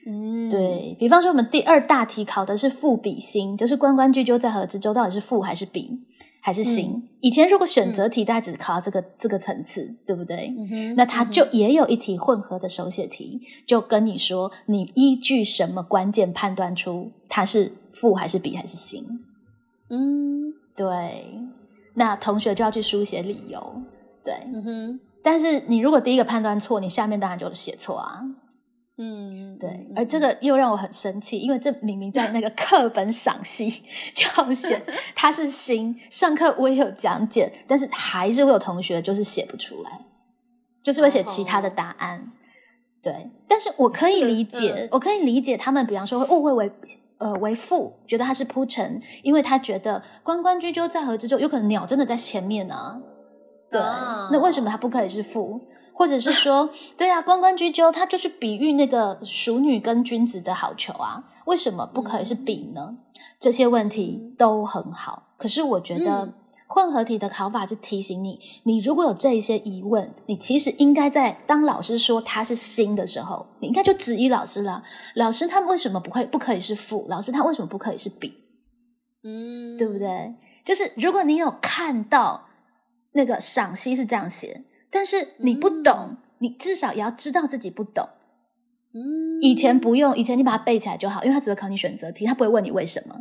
[0.05, 5.99] 嗯，对比方说，我们第二大题考的是赋比心，就是关关雎鸠，在河之洲，到底是赋还是比
[6.39, 7.07] 还是心？
[7.19, 10.51] 以前如果选择题，大家只考到这个这个层次，对不对？
[10.97, 19.05] 那它就也有一题混合的手写题，就跟你说，你依据什么关键判断出它是赋还是比还是心？
[19.89, 21.37] 嗯，对。
[21.93, 23.81] 那同学就要去书写理由，
[24.23, 24.33] 对。
[24.51, 24.99] 嗯哼。
[25.21, 28.23] 但是你如果第一个判断错，你下面当然就写错啊。
[28.97, 33.69] 嗯，对，而这个又让我很生气，因为这明明在那个课本赏析
[34.13, 34.79] 就要写
[35.15, 40.01] 它是新，上课我也有讲解，但是还是会有同学就是写不出来，
[40.83, 42.31] 就是会写其他的答案。
[43.01, 46.71] 对，但是我可以理解，我可以理解他们，比方说会误会为
[47.17, 53.01] 呃为父，觉得他是铺陈，因为他觉得关关雎鸠，在河之洲，有可能鸟真的在前面呢。
[53.71, 55.61] 对，那为什么它不可以是父？
[55.93, 62.97] 或者是说，对啊，关关雎鸠，它就是比喻那个淑女跟君子的好逑啊，为什么不可以是比呢？
[63.39, 66.33] 这些问题都很好，可是我觉得
[66.67, 74.83] 混合题的考法就提醒你，你如果有这一些疑问，你其实应该在当老师说它是新的时候，你应该就质疑老师了。
[75.15, 77.05] 老师他为什么不会不可以是父？
[77.09, 78.33] 老师他为什么不可以是比？
[79.23, 80.33] 嗯，对不对？
[80.65, 82.47] 就是如果你有看到
[83.11, 84.63] 那个赏析是这样写。
[84.91, 88.09] 但是你不懂，你至少也要知道自己不懂。
[88.93, 93.15] 嗯，以前不用，以前你把它背起来就好，因为它只会考你选择题，它不会问你为什么。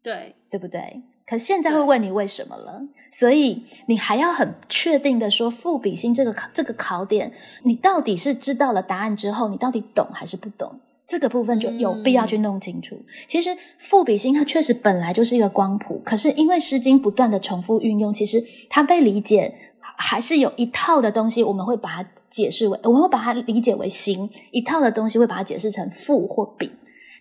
[0.00, 1.02] 对，对不对？
[1.26, 7.32] 可现在会问你为什么了，所以你还要很确定的说，复比心这个这个考点，
[7.64, 10.80] 你到底是知道了答案之后，你到底懂还是不懂？
[11.06, 13.02] 这个部分就有必要去弄清楚。
[13.26, 19.54] 其实复比心它确实本来就是一个光谱，可是因为《诗经》不断的重复运用，其实它被理解。
[19.96, 26.70] 还是有一套的东西，我们会把它解释为，我们会把它理解为心；一套的东西会把它解释成负或丙。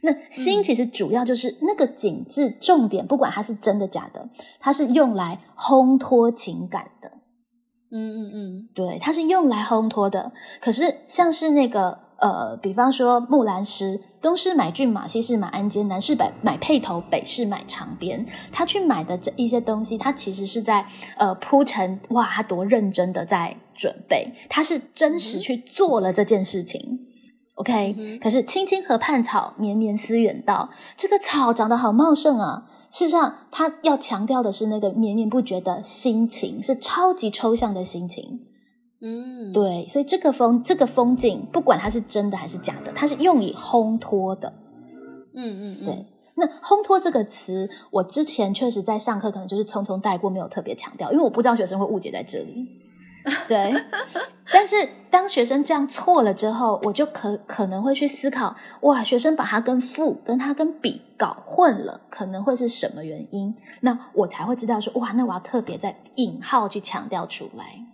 [0.01, 7.11] 那心其实主要就是那个景致重点，不管它是真的假的，它是用来烘托情感的。
[7.91, 10.31] 嗯嗯嗯，对，它是用来烘托的。
[10.59, 12.10] 可是像是那个。
[12.21, 18.25] 呃，比方说木兰诗，东市买骏马，西市买鞍鞯，南市买买辔头，北市买长鞭。
[18.51, 20.85] 他去买的这一些东西，他其实是在
[21.17, 27.07] 呃铺陈，哇，他多认真的在准备，他是真实去做了这件事情。
[27.55, 30.69] OK，、可是青青河畔草，绵绵思远道。
[30.97, 32.63] 这个草长得好茂盛啊！
[32.89, 38.39] 事实上，他要强调的是那个绵绵不绝的心情，是超级抽象的心情。
[39.01, 44.53] 嗯，对，所以这个风这个风景，不管它是真的还是假的，它是用以烘托的。
[45.33, 52.67] 嗯嗯嗯，对，那烘托这个词，我之前确实在上课可能就是匆匆带过，没有特别强调，因为我不知道学生会误解在这里。
[53.47, 53.73] 对，
[54.51, 54.75] 但是
[55.09, 63.55] 当学生这样错了之后，我就可可能会去思考，哇，学生把它跟负跟它跟比搞混了，可能会是什么原因？
[63.81, 67.85] 那我才会知道说，哇，那我要特别在引号去强调出来。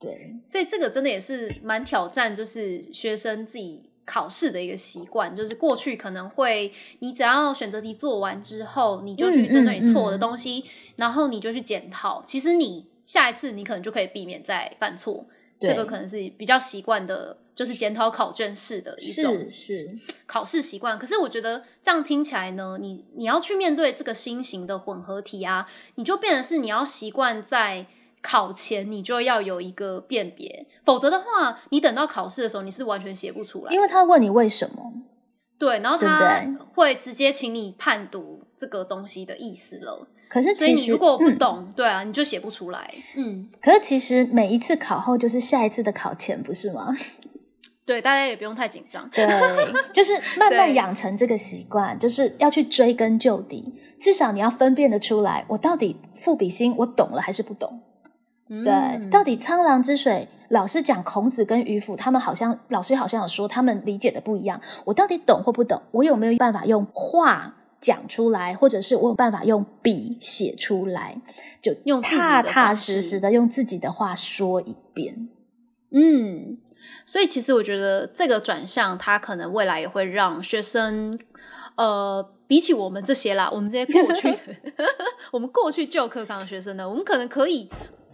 [0.00, 10.64] 对，所以这个真的也是蛮挑战，就是学生自己考试的一个习惯，就是过去可能会，你只要选择题做完之后，你就去针对你错的东西，
[10.96, 15.26] 然后你就去检讨，其实你下一次你可能就可以避免再犯错。
[15.60, 20.98] 这个可能是比较习惯的，就是检讨考卷式的一种是是，考试习惯。
[20.98, 27.86] 可是我觉得这样听起来呢，你你要去面对这个新型的混合题啊，你就变成是你要习惯在
[28.22, 33.72] 考前你就要有一个辨别，否则的话，你等到考试的时候你是完全写不出来。
[33.72, 34.92] 因为他问你为什么，
[35.58, 36.44] 对，然后他
[36.74, 40.08] 会直接请你判读这个东西的意思了。
[40.28, 42.88] 可是其实如果不嗯懂，对啊，你就写不出来。
[43.16, 46.86] 嗯，可是其实每一次考后就是下一次的考前，不是吗？
[47.84, 49.10] 对，大家也不用太紧张。
[49.10, 49.26] 对，
[49.92, 57.82] 就是慢慢养成这个习惯，就是要去追根究底，至少你要分辨得出来，我到底赋比兴我懂了还是不懂？
[58.64, 65.80] 对，嗯到底沧浪之水，老师讲孔子跟渔父，他们好像老师好像有说他们理解的不一样，我到底懂或不懂？
[65.92, 67.56] 我有没有办法用话？
[67.80, 71.18] 讲出来，或者是我有办法用笔写出来，
[71.62, 75.30] 就用自己踏踏实实的用自己的话说一遍。
[75.90, 76.58] 嗯，
[77.06, 81.18] 所以其实我觉得这个转向，它可能未来也会让学生，
[81.76, 84.38] 呃，比起我们这些啦，我们这些过去的，
[85.32, 87.70] 我们过去旧课纲的学生呢，我们可能可以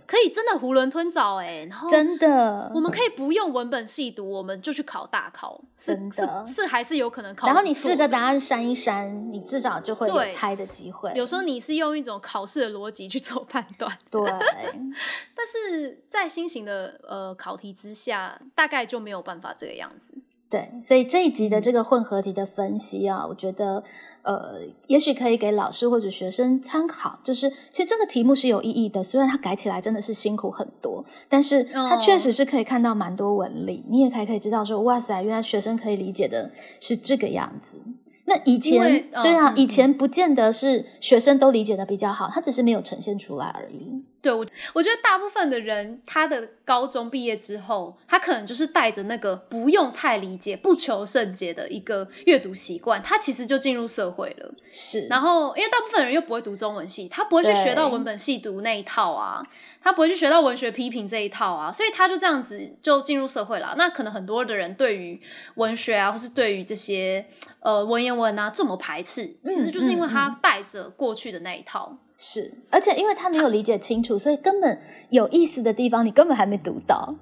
[0.06, 7.46] 可以真的囫囵吞枣哎、然后真的我，们可以不用文本细读，我们就去考大考，是是是还是有可能考。
[7.46, 8.26] 然后你四个答。
[8.26, 11.12] 案删一删，你至少就会有猜的机会。
[11.14, 14.20] 有时候你是用一种考试的逻辑去做判断，对，
[15.32, 20.12] 但是在新型的呃考题之下，大概就没有办法这个样子。
[20.56, 23.84] 对，所以这一集的这个混合题的分析啊，我觉得
[24.22, 27.18] 呃，也许可以给老师或者学生参考。
[27.22, 36.50] 就是其实这个题目是有意义的，虽然它改起来真的是辛苦很多，但是它哦确实是可以看到蛮多纹理，你也可以可以知道说，哇塞，原来学生可以理解的
[36.80, 37.76] 是这个样子。
[38.24, 44.02] 那以前对啊，嗯以前不见得是学生都理解的比较好，他只是没有呈现出来而已。
[44.26, 54.52] 对我，我觉得大部分的人，他的高中毕业之后，他可能就是带着那个不用太理解、不求甚解的一个阅读习惯，他其实就进入社会了。
[54.72, 59.40] 是，然后，因为大部分人又不会读中文系，他不会去对学到文本系读那一套啊，
[59.80, 63.76] 他不会去学到文学批评这一套啊，所以他就这样子就进入社会了。
[63.78, 65.20] 那可能很多的人对于
[65.54, 67.24] 文学啊，或是对于这些
[67.60, 71.96] 呃文言文啊这么排斥，其实就是因为他带着过去的那一套。
[72.16, 74.78] 是，而且因为他没有理解清楚，所以根本
[75.10, 77.14] 有意思的地方你根本还没读到，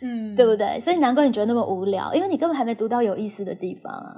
[0.00, 0.80] 嗯，对不对？
[0.80, 4.16] 所以难怪你觉得那么无聊，因为你根本还没读到有意思的地方啊。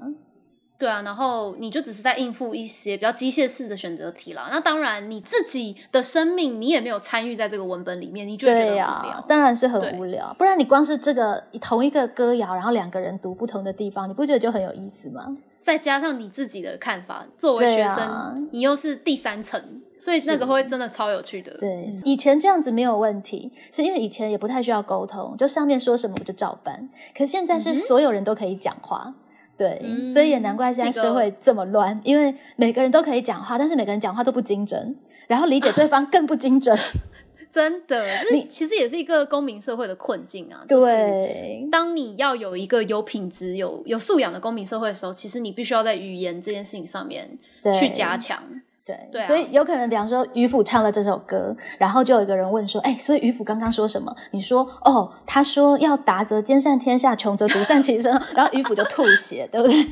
[0.77, 4.49] 对啊，然后你就只是在应付一些比较机械式的选择题了。
[4.51, 8.77] 那当然，你自己的生命你也没有参与在这个文本里面，你就觉得无聊。
[8.77, 10.35] 呀、当然是很无聊。
[10.37, 15.37] 不然你光是这个同一个歌谣，然后两个人读不同的地方，你不觉得就很有意思吗？
[15.63, 17.95] 再加上你自己的看法，作为对学啊
[18.35, 19.63] 生，你又是第三层，
[20.05, 21.57] 所以那个会真的超有趣的。
[21.59, 26.89] 对，以前这样子没有问题，是因为以前也不太需要沟通，就上面说什么我就照办。
[27.17, 29.15] 可现在是所有人都可以讲话。
[29.57, 34.97] 对，嗯所以也难怪现在社会这么乱，因为每个人都可以讲话，但是每个人讲话都不精准，
[35.29, 36.77] 然后理解对方更不精准。
[37.51, 40.65] 真的，你其实也是一个公民社会的困境啊。
[40.69, 47.39] 就是对，当你要有一个有品质、有有素养的公民社会的时候，其实你必须要在语言这件事情上面
[47.79, 48.43] 去加强。
[48.85, 59.87] 对，对啊所以有可能，比方说渔夫唱了这首歌，然后就有一个人问说：“哎，所以渔夫刚刚说什么？”你说：“哦，他说要达则兼善天下，穷则独善其身。”然后渔夫就吐血，对不对？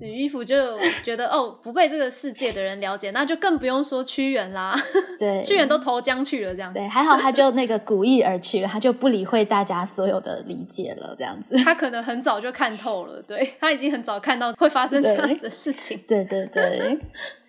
[0.00, 4.74] 衣服就觉得哦，不被这个世界的人了解，那就更不用说屈原啦，
[5.18, 6.78] 对，屈原都投江去了，这样子。
[6.78, 11.56] 对，还好他就那个古意而去了，他就不理会大家所有的理解了，这样子。
[11.64, 15.98] 他可能很早就看透了，对他已经很早看到会发生这样子的事情。
[16.08, 16.98] 对对对，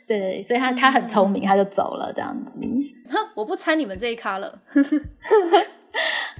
[0.07, 2.59] 对，所以他他很聪明，他就走了，这样子。
[3.09, 4.59] 哼，我不猜你们这一咖了。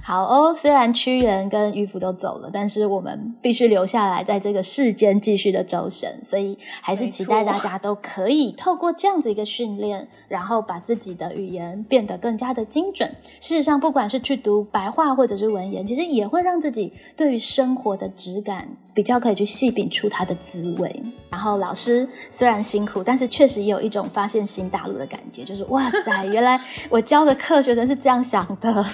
[0.02, 13.10] 好哦，虽然屈原跟渔夫都走了，但是我们必须留下来，在这个世间继续的周旋，所以还是期待大家都可以透过这样子一个训练，然后把自己的语言变得更加的精准。
[13.40, 21.02] 事实上，不管是去读白话或者是文言，其实也会让自己对于生活的质感比较可以去细品出它的滋味。
[21.28, 28.84] 然后老师虽然辛苦，但是确实也有一种发现新大陆的感觉，就是哇塞，原来我教的课学生是这样想的。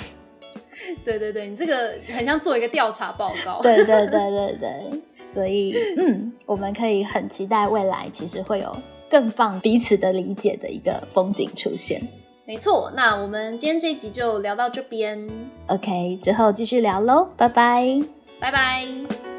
[1.05, 3.61] 对对对，你这个很像做一个调查报告。
[3.62, 8.76] 对对对对对，所以嗯，我们可以很期待未来，其实会有
[9.09, 12.01] 更棒彼此的理解的一个风景出现。
[12.45, 15.28] 没错，那我们今天这一集就聊到这边。
[15.68, 18.01] OK，之后继续聊喽，拜拜，
[18.41, 19.32] 拜拜。